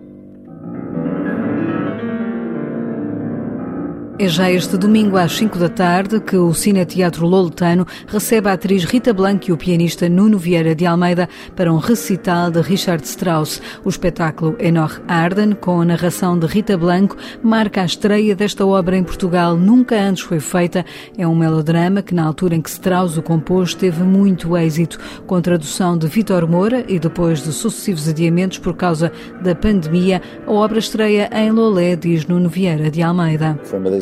É 4.22 4.28
já 4.28 4.52
este 4.52 4.76
domingo 4.76 5.16
às 5.16 5.32
5 5.38 5.58
da 5.58 5.70
tarde 5.70 6.20
que 6.20 6.36
o 6.36 6.54
Cine 6.54 6.84
Teatro 6.84 7.26
Loletano 7.26 7.88
recebe 8.06 8.50
a 8.50 8.54
atriz 8.54 8.84
Rita 8.84 9.14
Blanco 9.14 9.46
e 9.48 9.54
o 9.54 9.58
pianista 9.58 10.10
Nuno 10.10 10.38
Vieira 10.38 10.76
de 10.76 10.86
Almeida 10.86 11.30
para 11.56 11.72
um 11.72 11.78
recital 11.78 12.52
de 12.52 12.60
Richard 12.60 13.02
Strauss. 13.06 13.62
O 13.82 13.88
espetáculo 13.88 14.58
Enoch 14.60 15.00
Arden, 15.08 15.54
com 15.54 15.80
a 15.80 15.86
narração 15.86 16.38
de 16.38 16.46
Rita 16.48 16.78
Blanco, 16.78 17.16
marca 17.42 17.82
a 17.82 17.86
estreia 17.86 18.36
desta 18.36 18.66
obra 18.66 18.98
em 18.98 19.06
Portugal. 19.06 19.56
Nunca 19.56 19.96
antes 19.96 20.24
foi 20.24 20.42
feita. 20.42 20.86
É 21.18 21.26
um 21.26 21.34
melodrama 21.34 22.02
que, 22.02 22.14
na 22.14 22.26
altura 22.26 22.56
em 22.56 22.62
que 22.62 22.70
Strauss 22.70 23.16
o 23.16 23.24
compôs, 23.24 23.74
teve 23.74 24.04
muito 24.04 24.58
êxito, 24.58 25.00
com 25.26 25.40
tradução 25.40 25.98
de 25.98 26.08
Vitor 26.08 26.46
Moura 26.46 26.84
e 26.90 27.00
depois 27.00 27.42
de 27.42 27.54
sucessivos 27.54 28.10
adiamentos 28.10 28.58
por 28.58 28.76
causa 28.76 29.14
da 29.42 29.56
pandemia, 29.56 30.22
a 30.46 30.52
obra 30.52 30.80
estreia 30.80 31.30
em 31.32 31.52
Lolé, 31.52 31.96
diz 31.96 32.28
Nuno 32.28 32.50
Vieira 32.50 32.92
de 32.92 33.02
Almeida. 33.02 33.58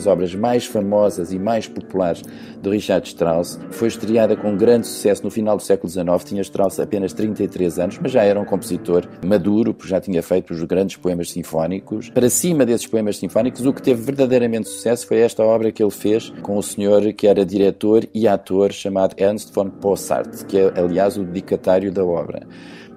Obras 0.08 0.34
mais 0.34 0.66
famosas 0.66 1.32
e 1.32 1.40
mais 1.40 1.68
populares 1.68 2.24
do 2.62 2.70
Richard 2.72 3.08
Strauss. 3.08 3.60
Foi 3.72 3.88
estreada 3.88 4.36
com 4.36 4.56
grande 4.56 4.88
sucesso 4.88 5.24
no 5.24 5.30
final 5.30 5.58
do 5.58 5.64
século 5.64 5.90
XIX. 5.90 6.24
Tinha 6.24 6.42
Strauss 6.42 6.80
apenas 6.80 7.14
33 7.14 7.80
anos, 7.80 8.00
mas 8.02 8.12
já 8.12 8.24
era 8.24 8.40
um 8.40 8.46
compositor 8.46 9.08
maduro, 9.26 9.74
porque 9.74 9.90
já 9.90 10.00
tinha 10.00 10.24
feito 10.24 10.54
os 10.54 10.64
grandes 10.64 10.96
poemas 10.96 11.32
sinfónicos. 11.32 12.10
Para 12.10 12.30
cima 12.30 12.66
desses 12.66 12.88
poemas 12.88 13.18
sinfónicos, 13.18 13.66
o 13.66 13.74
que 13.74 13.82
teve 13.82 14.02
verdadeiramente 14.02 14.70
sucesso 14.70 15.06
foi 15.08 15.20
esta 15.20 15.44
obra 15.44 15.72
que 15.72 15.84
ele 15.84 15.92
fez 15.92 16.30
com 16.42 16.58
o 16.58 16.64
senhor 16.64 17.14
que 17.14 17.28
era 17.28 17.46
diretor 17.46 18.08
e 18.14 18.28
ator 18.28 18.72
chamado 18.72 19.16
Ernst 19.18 19.54
von 19.54 19.70
Possart, 19.70 20.46
que 20.46 20.58
é, 20.58 20.74
aliás, 20.80 21.18
o 21.18 21.24
dedicatário 21.24 21.92
da 21.92 22.04
obra. 22.04 22.48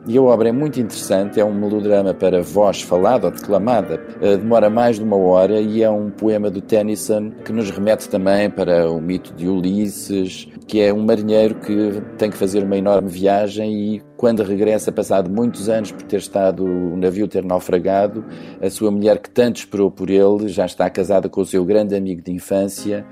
E 0.07 0.17
a 0.17 0.23
obra 0.23 0.49
é 0.49 0.53
muito 0.53 0.81
interessante, 0.81 1.39
é 1.39 1.45
um 1.45 1.53
melodrama 1.53 2.15
para 2.15 2.43
voz 2.43 2.81
falada 2.81 3.27
ou 3.27 3.33
declamada, 3.33 4.01
uh, 4.17 4.39
demora 4.39 4.71
mais 4.71 4.97
de 4.97 5.05
uma 5.05 5.17
hora 5.17 5.61
e 5.61 5.83
é 5.83 5.91
um 5.91 6.11
poema 6.11 6.51
do 6.51 6.63
Tennyson 6.63 7.31
que 7.45 7.53
nos 7.53 7.71
remete 7.71 8.09
também 8.09 8.49
para 8.49 8.91
o 8.91 8.99
mito 8.99 9.35
de 9.35 9.47
Ulisses, 9.47 10.49
que 10.67 10.81
é 10.81 10.93
um 10.93 11.05
marinheiro 11.05 11.57
que 11.57 12.01
tem 12.17 12.31
que 12.31 12.37
fazer 12.37 12.65
uma 12.65 12.79
enorme 12.79 13.11
viagem 13.11 13.73
e 13.73 14.03
quando 14.17 14.43
regressa, 14.43 14.93
passado 14.93 15.31
muitos 15.31 15.69
anos 15.69 15.93
por 15.93 16.03
ter 16.03 16.19
estado 16.19 16.65
o 16.65 16.97
navio 16.97 17.27
ter 17.27 17.45
naufragado, 17.45 18.25
a 18.61 18.69
sua 18.71 18.91
mulher 18.91 19.19
que 19.19 19.31
tanto 19.31 19.57
esperou 19.57 19.91
por 19.91 20.11
ele 20.11 20.49
já 20.49 20.65
está 20.65 20.89
casada 20.89 21.29
com 21.29 21.41
o 21.41 21.47
seu 21.47 21.65
grande 21.65 21.95
amigo 21.95 22.23
de 22.23 22.31
infância, 22.31 23.07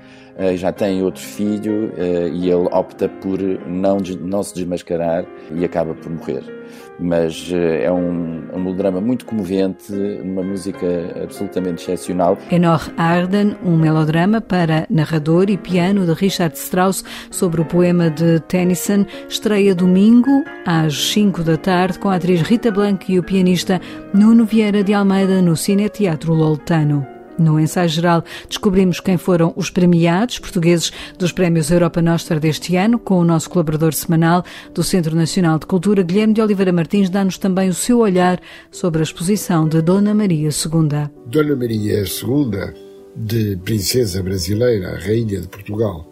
já 0.55 0.71
tem 0.71 1.03
outro 1.03 1.21
filho 1.21 1.91
uh, 1.97 2.27
e 2.33 2.49
ele 2.49 2.67
opta 2.71 3.09
por 3.09 3.39
não, 3.67 3.97
não 4.21 4.43
se 4.43 4.55
desmascarar 4.55 5.25
e 5.53 5.65
acaba 5.65 5.93
por 5.93 6.11
morrer 6.11 6.59
mas 6.99 7.49
eh, 7.51 7.85
é 7.85 7.91
um, 7.91 8.43
um 8.53 8.59
melodrama 8.59 8.99
muito 8.99 9.25
comovente, 9.25 9.93
uma 10.21 10.43
música 10.43 10.87
absolutamente 11.23 11.83
excepcional. 11.83 12.37
Enoch 12.51 12.91
Arden, 12.97 13.55
um 13.63 13.77
melodrama 13.77 14.41
para 14.41 14.85
narrador 14.89 15.49
e 15.49 15.57
piano 15.57 16.05
de 16.05 16.13
Richard 16.13 16.57
Strauss 16.57 17.03
sobre 17.31 17.61
o 17.61 17.65
poema 17.65 18.09
de 18.09 18.39
Tennyson, 18.41 19.05
estreia 19.27 19.73
domingo 19.73 20.43
às 20.65 21.11
5 21.11 21.43
da 21.43 21.57
tarde 21.57 21.99
com 21.99 22.09
a 22.09 22.15
atriz 22.15 22.41
Rita 22.41 22.71
Blanco 22.71 23.05
e 23.09 23.19
o 23.19 23.23
pianista 23.23 23.79
Nuno 24.13 24.45
Vieira 24.45 24.83
de 24.83 24.93
Almeida 24.93 25.41
no 25.41 25.55
Cine 25.55 25.89
Teatro 25.89 26.33
Loltano. 26.33 27.18
No 27.39 27.57
ensaio 27.57 27.87
geral, 27.87 28.21
descobrimos 28.49 28.99
quem 28.99 29.17
foram 29.17 29.53
os 29.55 29.69
premiados 29.69 30.37
portugueses 30.37 30.91
dos 31.17 31.31
Prémios 31.31 31.71
Europa 31.71 32.01
Nostra 32.01 32.37
deste 32.37 32.75
ano, 32.75 32.99
com 32.99 33.17
o 33.17 33.23
nosso 33.23 33.49
colaborador 33.49 33.93
semanal 33.93 34.43
do 34.73 34.83
Centro 34.83 35.15
Nacional 35.15 35.57
de 35.57 35.65
Cultura, 35.65 36.03
Guilherme 36.03 36.33
de 36.33 36.41
Oliveira 36.41 36.73
Martins, 36.73 37.09
dá-nos 37.09 37.37
também 37.37 37.69
o 37.69 37.73
seu 37.73 37.99
olhar 37.99 38.41
sobre 38.69 38.99
a 38.99 39.03
exposição 39.03 39.69
de 39.69 39.81
Dona 39.81 40.13
Maria 40.13 40.49
II. 40.49 41.09
Dona 41.25 41.55
Maria 41.55 42.03
II, 42.03 42.73
de 43.15 43.55
princesa 43.63 44.21
brasileira, 44.21 44.99
rainha 44.99 45.39
de 45.39 45.47
Portugal, 45.47 46.05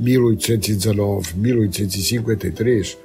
1819-1853, 0.00 2.96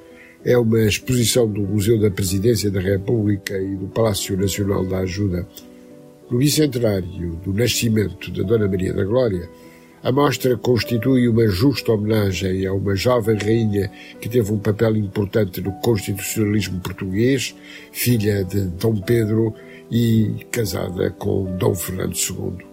é 0.46 0.56
uma 0.58 0.84
exposição 0.84 1.48
do 1.48 1.62
Museu 1.62 1.98
da 2.00 2.12
Presidência 2.12 2.70
da 2.70 2.80
República 2.80 3.58
e 3.58 3.76
do 3.76 3.88
Palácio 3.88 4.38
Nacional 4.38 4.86
da 4.86 5.00
Ajuda. 5.00 5.48
No 6.30 6.38
bicentenário 6.38 7.36
do 7.44 7.54
nascimento 7.54 8.32
da 8.32 8.44
Dona 8.44 8.68
Maria 8.68 8.94
da 8.94 9.04
Glória, 9.04 9.50
a 10.02 10.12
mostra 10.12 10.58
constitui 10.58 11.28
uma 11.28 11.48
justa 11.48 11.92
homenagem 11.92 12.66
a 12.66 12.74
uma 12.74 12.96
jovem 12.96 13.38
rainha 13.38 13.92
que 14.20 14.28
teve 14.28 14.52
um 14.52 14.58
papel 14.58 14.98
importante 14.98 15.62
no 15.62 15.72
constitucionalismo 15.80 16.80
português, 16.82 17.56
filha 17.92 18.44
de 18.44 18.66
Dom 18.66 19.00
Pedro 19.02 19.54
e 19.92 20.46
casada 20.52 21.10
com 21.12 21.56
Dom 21.58 21.76
Fernando 21.76 22.16
II. 22.16 22.73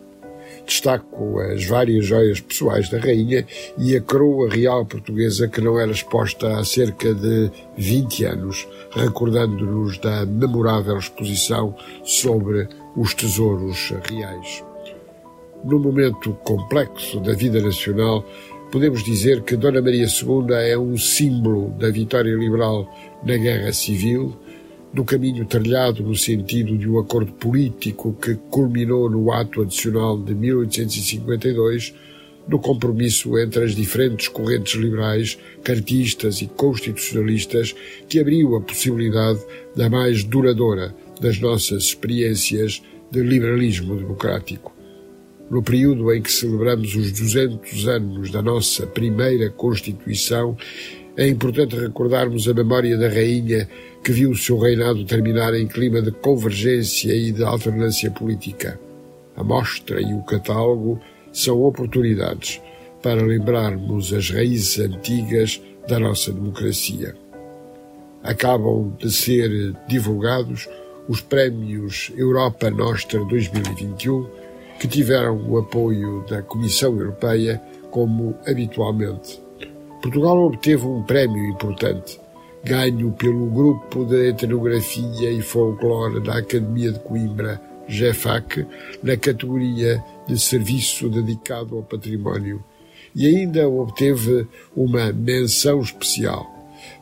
Destaco 0.71 1.41
as 1.41 1.65
várias 1.65 2.07
joias 2.07 2.39
pessoais 2.39 2.89
da 2.89 3.01
rainha 3.01 3.45
e 3.77 3.97
a 3.97 4.01
coroa 4.01 4.49
real 4.49 4.87
portuguesa 4.87 5.49
que 5.49 5.61
não 5.61 5.81
era 5.81 5.91
exposta 5.91 6.57
há 6.57 6.65
cerca 6.65 7.13
de 7.13 7.51
20 7.77 8.25
anos, 8.27 8.69
recordando-nos 8.93 9.99
da 9.99 10.25
memorável 10.25 10.97
exposição 10.97 11.75
sobre 12.05 12.69
os 12.97 13.13
tesouros 13.15 13.93
reais. 14.09 14.63
No 15.65 15.81
momento 15.81 16.35
complexo 16.45 17.19
da 17.19 17.33
vida 17.33 17.61
nacional, 17.61 18.25
podemos 18.71 19.03
dizer 19.03 19.43
que 19.43 19.57
Dona 19.57 19.83
Maria 19.83 20.07
II 20.07 20.55
é 20.55 20.79
um 20.79 20.97
símbolo 20.97 21.71
da 21.81 21.91
vitória 21.91 22.33
liberal 22.33 22.89
na 23.25 23.37
Guerra 23.37 23.73
Civil, 23.73 24.37
do 24.93 25.05
caminho 25.05 25.45
trilhado 25.45 26.03
no 26.03 26.17
sentido 26.17 26.77
de 26.77 26.89
um 26.89 26.99
acordo 26.99 27.33
político 27.33 28.13
que 28.21 28.35
culminou 28.51 29.09
no 29.09 29.33
ato 29.33 29.63
adicional 29.63 30.21
de 30.21 30.35
1852, 30.35 31.95
no 32.49 32.59
compromisso 32.59 33.39
entre 33.39 33.65
as 33.65 33.77
diferentes 33.77 34.27
correntes 34.29 34.75
liberais, 34.75 35.39
cartistas 35.63 36.43
e 36.43 36.47
constitucionalistas, 36.47 37.75
que 38.09 38.19
abriu 38.19 38.57
a 38.57 38.61
possibilidade 38.61 39.41
da 39.77 39.89
mais 39.89 40.25
duradoura 40.25 40.95
das 41.21 41.39
nossas 41.39 41.85
experiências 41.85 42.83
de 43.11 43.23
liberalismo 43.23 43.95
democrático. 43.95 44.75
No 45.49 45.63
período 45.63 46.13
em 46.13 46.23
que 46.23 46.33
celebramos 46.33 46.95
os 46.95 47.13
200 47.13 47.89
anos 47.89 48.31
da 48.31 48.41
nossa 48.41 48.87
primeira 48.87 49.51
Constituição, 49.51 50.57
é 51.17 51.29
importante 51.29 51.77
recordarmos 51.77 52.49
a 52.49 52.55
memória 52.55 52.97
da 52.97 53.09
Rainha 53.09 53.69
que 54.03 54.13
viu 54.13 54.31
o 54.31 54.37
seu 54.37 54.59
reinado 54.59 55.05
terminar 55.05 55.55
em 55.55 55.67
clima 55.67 56.01
de 56.01 56.11
convergência 56.11 57.13
e 57.13 57.33
de 57.33 57.45
alternância 57.45 58.11
política. 58.11 58.81
A 59.37 59.45
mostra 59.45 60.01
e 60.01 60.15
o 60.15 60.23
catálogo 60.23 61.01
são 61.33 61.63
oportunidades 61.63 62.61
para 63.03 63.23
lembrarmos 63.23 64.13
as 64.13 64.31
raízes 64.31 64.79
antigas 64.79 65.61
da 65.89 65.99
nossa 65.99 66.33
democracia. 66.33 67.15
Acabam 68.23 68.95
de 68.99 69.11
ser 69.11 69.75
divulgados 69.89 70.69
os 71.09 71.21
prémios 71.21 72.13
Europa 72.17 72.71
Nostra 72.71 73.25
2021, 73.25 74.27
que 74.79 74.87
tiveram 74.87 75.37
o 75.49 75.59
apoio 75.59 76.25
da 76.29 76.43
Comissão 76.43 76.97
Europeia, 76.99 77.61
como 77.91 78.37
habitualmente. 78.47 79.41
Portugal 80.03 80.39
obteve 80.39 80.87
um 80.87 81.03
prémio 81.03 81.45
importante, 81.51 82.21
ganho 82.65 83.13
pelo 83.13 83.47
Grupo 83.47 84.05
de 84.05 84.29
Etnografia 84.29 85.31
e 85.31 85.41
Folclore 85.41 86.21
da 86.21 86.39
Academia 86.39 86.93
de 86.93 87.01
Coimbra, 87.01 87.61
GEFAC, 87.89 88.67
na 89.03 89.17
categoria 89.17 90.03
de 90.29 90.39
Serviço 90.39 91.09
Dedicado 91.09 91.77
ao 91.77 91.83
Património, 91.83 92.63
e 93.15 93.27
ainda 93.27 93.69
obteve 93.69 94.47
uma 94.77 95.13
menção 95.13 95.81
especial 95.81 96.47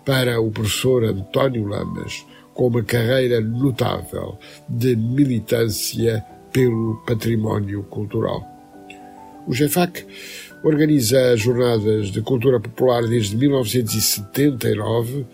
para 0.04 0.40
o 0.40 0.50
professor 0.50 1.04
António 1.04 1.66
Lamas, 1.66 2.24
com 2.54 2.68
uma 2.68 2.82
carreira 2.82 3.40
notável 3.40 4.38
de 4.68 4.96
militância 4.96 6.24
pelo 6.52 6.96
património 7.06 7.82
cultural. 7.84 8.42
O 9.46 9.52
GEFAC 9.52 10.04
organiza 10.62 11.36
jornadas 11.36 12.08
de 12.08 12.20
cultura 12.20 12.60
popular 12.60 13.06
desde 13.06 13.36
1979 13.36 15.26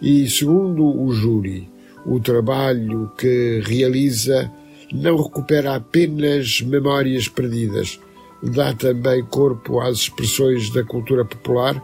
e, 0.00 0.28
segundo 0.28 0.84
o 0.84 1.12
júri, 1.12 1.68
o 2.04 2.20
trabalho 2.20 3.10
que 3.18 3.62
realiza 3.64 4.50
não 4.92 5.20
recupera 5.20 5.74
apenas 5.74 6.60
memórias 6.60 7.28
perdidas, 7.28 7.98
dá 8.42 8.72
também 8.72 9.24
corpo 9.24 9.80
às 9.80 9.98
expressões 9.98 10.70
da 10.70 10.84
cultura 10.84 11.24
popular, 11.24 11.82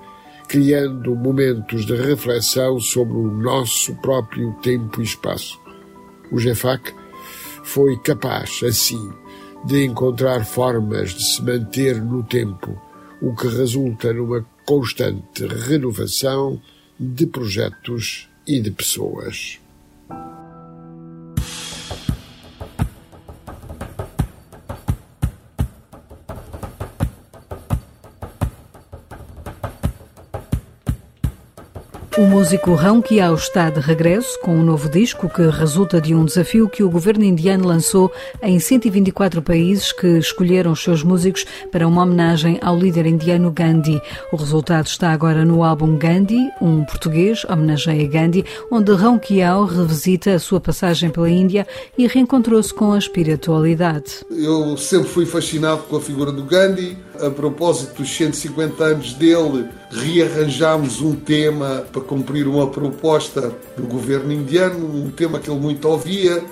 criando 0.48 1.16
momentos 1.16 1.86
de 1.86 1.96
reflexão 1.96 2.78
sobre 2.78 3.16
o 3.16 3.30
nosso 3.30 3.94
próprio 3.96 4.52
tempo 4.62 5.00
e 5.00 5.04
espaço. 5.04 5.58
O 6.30 6.38
GEFAC 6.38 6.92
foi 7.64 7.96
capaz, 7.98 8.60
assim, 8.64 9.10
de 9.64 9.84
encontrar 9.84 10.44
formas 10.44 11.10
de 11.10 11.22
se 11.22 11.42
manter 11.42 12.02
no 12.02 12.22
tempo, 12.22 12.80
o 13.20 13.34
que 13.34 13.46
resulta 13.46 14.12
numa 14.12 14.44
constante 14.64 15.46
renovação 15.46 16.60
de 16.98 17.26
projetos 17.26 18.28
e 18.46 18.60
de 18.60 18.70
pessoas. 18.70 19.60
O 32.18 32.26
músico 32.26 32.74
Rão 32.74 33.00
Kiao 33.00 33.34
está 33.34 33.70
de 33.70 33.80
regresso 33.80 34.38
com 34.40 34.54
um 34.54 34.62
novo 34.62 34.86
disco 34.86 35.30
que 35.30 35.48
resulta 35.48 35.98
de 35.98 36.14
um 36.14 36.26
desafio 36.26 36.68
que 36.68 36.82
o 36.82 36.90
governo 36.90 37.24
indiano 37.24 37.66
lançou 37.66 38.12
em 38.42 38.60
124 38.60 39.40
países 39.40 39.92
que 39.92 40.18
escolheram 40.18 40.72
os 40.72 40.82
seus 40.82 41.02
músicos 41.02 41.46
para 41.70 41.88
uma 41.88 42.02
homenagem 42.02 42.58
ao 42.60 42.78
líder 42.78 43.06
indiano 43.06 43.50
Gandhi. 43.50 43.98
O 44.30 44.36
resultado 44.36 44.88
está 44.88 45.10
agora 45.10 45.42
no 45.42 45.64
álbum 45.64 45.96
Gandhi, 45.96 46.50
um 46.60 46.84
português 46.84 47.46
homenageia 47.46 48.06
Gandhi, 48.06 48.44
onde 48.70 48.92
Rão 48.92 49.18
Kiao 49.18 49.64
revisita 49.64 50.34
a 50.34 50.38
sua 50.38 50.60
passagem 50.60 51.08
pela 51.08 51.30
Índia 51.30 51.66
e 51.96 52.06
reencontrou-se 52.06 52.74
com 52.74 52.92
a 52.92 52.98
espiritualidade. 52.98 54.16
Eu 54.30 54.76
sempre 54.76 55.08
fui 55.08 55.24
fascinado 55.24 55.84
com 55.84 55.96
a 55.96 56.00
figura 56.00 56.30
do 56.30 56.44
Gandhi. 56.44 56.94
A 57.20 57.30
propósito 57.30 58.02
dos 58.02 58.14
150 58.16 58.82
anos 58.82 59.12
dele, 59.14 59.68
rearranjámos 59.90 61.00
um 61.02 61.14
tema 61.14 61.84
para 61.92 62.00
cumprir 62.00 62.48
uma 62.48 62.68
proposta 62.68 63.52
do 63.76 63.82
governo 63.82 64.32
indiano, 64.32 64.86
um 64.86 65.10
tema 65.10 65.38
que 65.38 65.50
ele 65.50 65.60
muito 65.60 65.86
ouvia, 65.86 66.42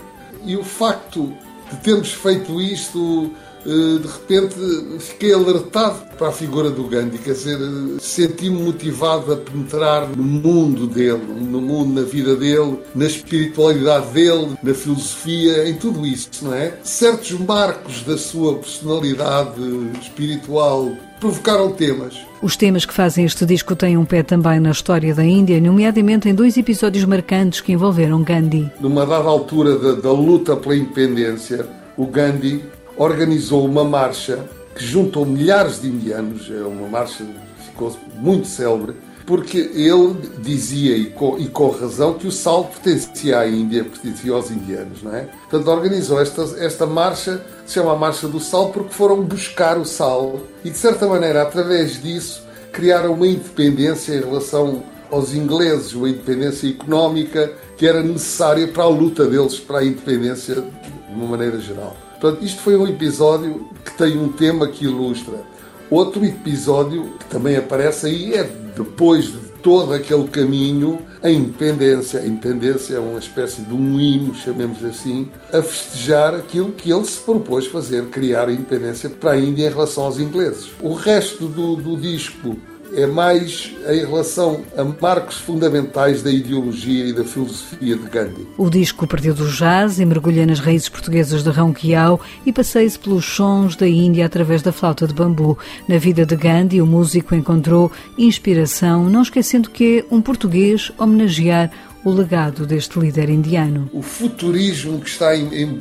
e 0.44 0.56
o 0.56 0.62
facto 0.62 1.32
de 1.70 1.76
termos 1.78 2.12
feito 2.12 2.60
isto, 2.60 3.32
de 3.64 4.06
repente 4.06 4.56
fiquei 4.98 5.32
alertado 5.32 6.00
para 6.16 6.28
a 6.28 6.32
figura 6.32 6.70
do 6.70 6.84
Gandhi, 6.84 7.18
quer 7.18 7.32
dizer, 7.32 7.58
senti-me 8.00 8.62
motivado 8.62 9.32
a 9.32 9.36
penetrar 9.36 10.08
no 10.08 10.22
mundo 10.22 10.86
dele, 10.86 11.22
no 11.40 11.60
mundo, 11.60 12.00
na 12.00 12.06
vida 12.06 12.36
dele, 12.36 12.78
na 12.94 13.06
espiritualidade 13.06 14.08
dele, 14.08 14.50
na 14.62 14.74
filosofia, 14.74 15.68
em 15.68 15.74
tudo 15.74 16.06
isso, 16.06 16.28
não 16.42 16.54
é? 16.54 16.74
Certos 16.82 17.32
marcos 17.32 18.02
da 18.02 18.16
sua 18.16 18.54
personalidade 18.56 19.60
espiritual 20.00 20.90
provocaram 21.20 21.72
temas. 21.72 22.16
Os 22.42 22.56
temas 22.56 22.86
que 22.86 22.94
fazem 22.94 23.26
este 23.26 23.44
disco 23.44 23.76
têm 23.76 23.96
um 23.96 24.04
pé 24.04 24.22
também 24.22 24.58
na 24.58 24.70
história 24.70 25.14
da 25.14 25.24
Índia, 25.24 25.60
nomeadamente 25.60 26.28
em 26.28 26.34
dois 26.34 26.56
episódios 26.56 27.04
marcantes 27.04 27.60
que 27.60 27.72
envolveram 27.72 28.22
Gandhi. 28.22 28.70
Numa 28.80 29.04
dada 29.04 29.28
altura 29.28 29.78
da, 29.78 29.92
da 30.00 30.12
luta 30.12 30.56
pela 30.56 30.74
independência, 30.74 31.66
o 31.96 32.06
Gandhi 32.06 32.64
organizou 33.00 33.64
uma 33.64 33.82
marcha 33.82 34.44
que 34.74 34.84
juntou 34.84 35.24
milhares 35.24 35.80
de 35.80 35.88
indianos, 35.88 36.50
é 36.50 36.62
uma 36.62 36.86
marcha 36.86 37.24
que 37.24 37.64
ficou 37.64 37.96
muito 38.16 38.46
célebre, 38.46 38.94
porque 39.24 39.70
ele 39.74 40.16
dizia, 40.42 40.98
e 40.98 41.06
com, 41.06 41.38
e 41.38 41.48
com, 41.48 41.70
razão, 41.70 42.12
que 42.12 42.26
o 42.26 42.30
sal 42.30 42.64
pertencia 42.64 43.38
à 43.38 43.48
Índia, 43.48 43.84
pertencia 43.84 44.34
aos 44.34 44.50
indianos, 44.50 45.02
não 45.02 45.14
é? 45.14 45.22
Portanto, 45.48 45.68
organizou 45.68 46.20
esta, 46.20 46.42
esta 46.58 46.84
marcha, 46.84 47.42
se 47.64 47.74
chama 47.74 47.94
a 47.94 47.96
Marcha 47.96 48.28
do 48.28 48.38
Sal, 48.38 48.68
porque 48.68 48.92
foram 48.92 49.22
buscar 49.22 49.78
o 49.78 49.84
sal 49.86 50.38
e, 50.62 50.68
de 50.68 50.76
certa 50.76 51.06
maneira, 51.06 51.40
através 51.40 52.02
disso, 52.02 52.42
criaram 52.70 53.14
uma 53.14 53.26
independência 53.26 54.14
em 54.14 54.20
relação 54.20 54.82
aos 55.10 55.32
ingleses, 55.32 55.94
uma 55.94 56.10
independência 56.10 56.68
económica 56.68 57.50
que 57.78 57.86
era 57.86 58.02
necessária 58.02 58.68
para 58.68 58.84
a 58.84 58.88
luta 58.88 59.26
deles 59.26 59.58
para 59.58 59.78
a 59.78 59.84
independência 59.84 60.56
de 60.56 61.14
uma 61.14 61.26
maneira 61.26 61.58
geral. 61.58 61.96
Portanto, 62.20 62.44
isto 62.44 62.60
foi 62.60 62.76
um 62.76 62.86
episódio 62.86 63.70
que 63.82 63.92
tem 63.96 64.18
um 64.18 64.30
tema 64.30 64.68
que 64.68 64.84
ilustra. 64.84 65.42
Outro 65.90 66.22
episódio 66.24 67.14
que 67.18 67.24
também 67.24 67.56
aparece 67.56 68.06
aí 68.06 68.34
é 68.34 68.44
depois 68.76 69.24
de 69.24 69.50
todo 69.62 69.94
aquele 69.94 70.28
caminho, 70.28 71.00
a 71.22 71.30
independência. 71.30 72.20
A 72.20 72.26
independência 72.26 72.96
é 72.96 72.98
uma 72.98 73.18
espécie 73.18 73.62
de 73.62 73.72
um 73.72 73.98
hino, 73.98 74.34
chamemos 74.34 74.84
assim, 74.84 75.30
a 75.50 75.62
festejar 75.62 76.34
aquilo 76.34 76.72
que 76.72 76.92
ele 76.92 77.04
se 77.04 77.20
propôs 77.20 77.66
fazer, 77.66 78.06
criar 78.06 78.48
a 78.48 78.52
independência 78.52 79.08
para 79.08 79.32
a 79.32 79.38
Índia 79.38 79.66
em 79.66 79.70
relação 79.70 80.04
aos 80.04 80.18
ingleses. 80.18 80.70
O 80.82 80.92
resto 80.92 81.46
do, 81.46 81.74
do 81.76 81.96
disco 81.96 82.56
é 82.94 83.06
mais 83.06 83.72
em 83.88 84.00
relação 84.00 84.62
a 84.76 84.84
marcos 84.84 85.36
fundamentais 85.36 86.22
da 86.22 86.30
ideologia 86.30 87.06
e 87.06 87.12
da 87.12 87.24
filosofia 87.24 87.96
de 87.96 88.08
Gandhi. 88.08 88.46
O 88.56 88.68
disco 88.68 89.06
partiu 89.06 89.34
do 89.34 89.48
jazz 89.48 89.98
e 89.98 90.04
mergulha 90.04 90.46
nas 90.46 90.60
raízes 90.60 90.88
portuguesas 90.88 91.42
de 91.42 91.50
Ronquial 91.50 92.20
e 92.44 92.52
passeia-se 92.52 92.98
pelos 92.98 93.24
sons 93.24 93.76
da 93.76 93.88
Índia 93.88 94.26
através 94.26 94.62
da 94.62 94.72
flauta 94.72 95.06
de 95.06 95.14
bambu. 95.14 95.58
Na 95.88 95.98
vida 95.98 96.26
de 96.26 96.36
Gandhi, 96.36 96.80
o 96.80 96.86
músico 96.86 97.34
encontrou 97.34 97.90
inspiração, 98.18 99.08
não 99.08 99.22
esquecendo 99.22 99.70
que 99.70 100.00
é 100.00 100.14
um 100.14 100.20
português 100.20 100.90
homenagear 100.98 101.70
o 102.04 102.10
legado 102.10 102.66
deste 102.66 102.98
líder 102.98 103.28
indiano. 103.28 103.88
O 103.92 104.02
futurismo 104.02 105.00
que 105.00 105.08
está 105.08 105.36
em, 105.36 105.46
em, 105.54 105.78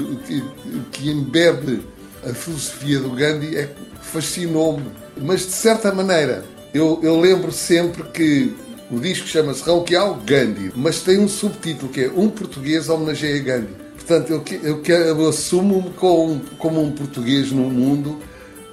que 0.91 1.09
embebe 1.09 1.81
a 2.23 2.33
filosofia 2.33 2.99
do 2.99 3.11
Gandhi 3.11 3.55
é, 3.55 3.69
fascinou-me, 4.01 4.85
mas 5.21 5.45
de 5.45 5.53
certa 5.53 5.93
maneira 5.93 6.43
eu, 6.73 6.99
eu 7.01 7.19
lembro 7.19 7.51
sempre 7.51 8.03
que 8.03 8.55
o 8.91 8.99
disco 8.99 9.27
chama-se 9.27 9.63
Rauquial 9.63 10.15
Gandhi, 10.25 10.71
mas 10.75 11.01
tem 11.01 11.19
um 11.19 11.27
subtítulo 11.27 11.91
que 11.91 12.01
é 12.01 12.11
Um 12.15 12.29
Português 12.29 12.89
Homenageia 12.89 13.41
Gandhi. 13.41 13.75
Portanto, 13.95 14.31
eu, 14.31 14.43
eu, 14.63 14.83
eu 14.83 15.29
assumo-me 15.29 15.91
como, 15.91 16.41
como 16.57 16.81
um 16.81 16.91
português 16.91 17.51
no 17.51 17.69
mundo, 17.69 18.17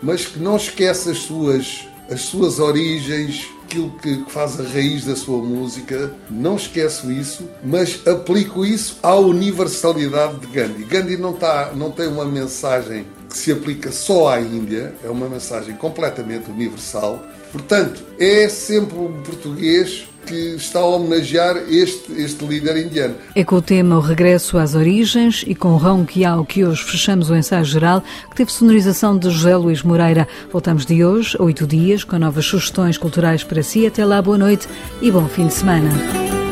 mas 0.02 0.24
que 0.24 0.38
não 0.38 0.56
esquece 0.56 1.10
as 1.10 1.18
suas, 1.18 1.86
as 2.10 2.22
suas 2.22 2.58
origens, 2.58 3.46
aquilo 3.64 3.90
que 3.98 4.24
faz 4.28 4.58
a 4.58 4.62
raiz 4.62 5.04
da 5.04 5.14
sua 5.14 5.42
música, 5.42 6.14
não 6.30 6.56
esqueço 6.56 7.12
isso, 7.12 7.46
mas 7.62 8.00
aplico 8.06 8.64
isso 8.64 8.98
à 9.02 9.14
universalidade 9.14 10.38
de 10.40 10.46
Gandhi. 10.46 10.84
Gandhi 10.84 11.16
não, 11.18 11.34
tá, 11.34 11.72
não 11.74 11.90
tem 11.90 12.06
uma 12.06 12.24
mensagem 12.24 13.04
que 13.28 13.36
se 13.36 13.52
aplica 13.52 13.92
só 13.92 14.28
à 14.28 14.40
Índia, 14.40 14.94
é 15.04 15.10
uma 15.10 15.28
mensagem 15.28 15.76
completamente 15.76 16.50
universal 16.50 17.22
Portanto, 17.52 18.02
é 18.18 18.48
sempre 18.48 18.98
um 18.98 19.12
português 19.22 20.06
que 20.26 20.56
está 20.56 20.80
a 20.80 20.84
homenagear 20.84 21.56
este, 21.68 22.12
este 22.20 22.44
líder 22.44 22.76
indiano. 22.76 23.14
É 23.34 23.44
com 23.44 23.56
o 23.56 23.62
tema 23.62 23.96
O 23.96 24.00
Regresso 24.00 24.58
às 24.58 24.74
Origens 24.74 25.44
e 25.46 25.54
com 25.54 25.76
Rão 25.76 26.04
Quiau 26.04 26.44
que 26.44 26.64
hoje 26.64 26.82
fechamos 26.82 27.30
o 27.30 27.36
ensaio 27.36 27.64
geral, 27.64 28.02
que 28.28 28.36
teve 28.36 28.52
sonorização 28.52 29.16
de 29.16 29.30
José 29.30 29.56
Luís 29.56 29.82
Moreira. 29.82 30.26
Voltamos 30.50 30.84
de 30.84 31.04
hoje 31.04 31.36
oito 31.38 31.66
dias 31.66 32.02
com 32.02 32.18
novas 32.18 32.44
sugestões 32.44 32.98
culturais 32.98 33.44
para 33.44 33.62
si. 33.62 33.86
Até 33.86 34.04
lá, 34.04 34.20
boa 34.20 34.36
noite 34.36 34.68
e 35.00 35.10
bom 35.10 35.26
fim 35.28 35.46
de 35.46 35.54
semana. 35.54 36.45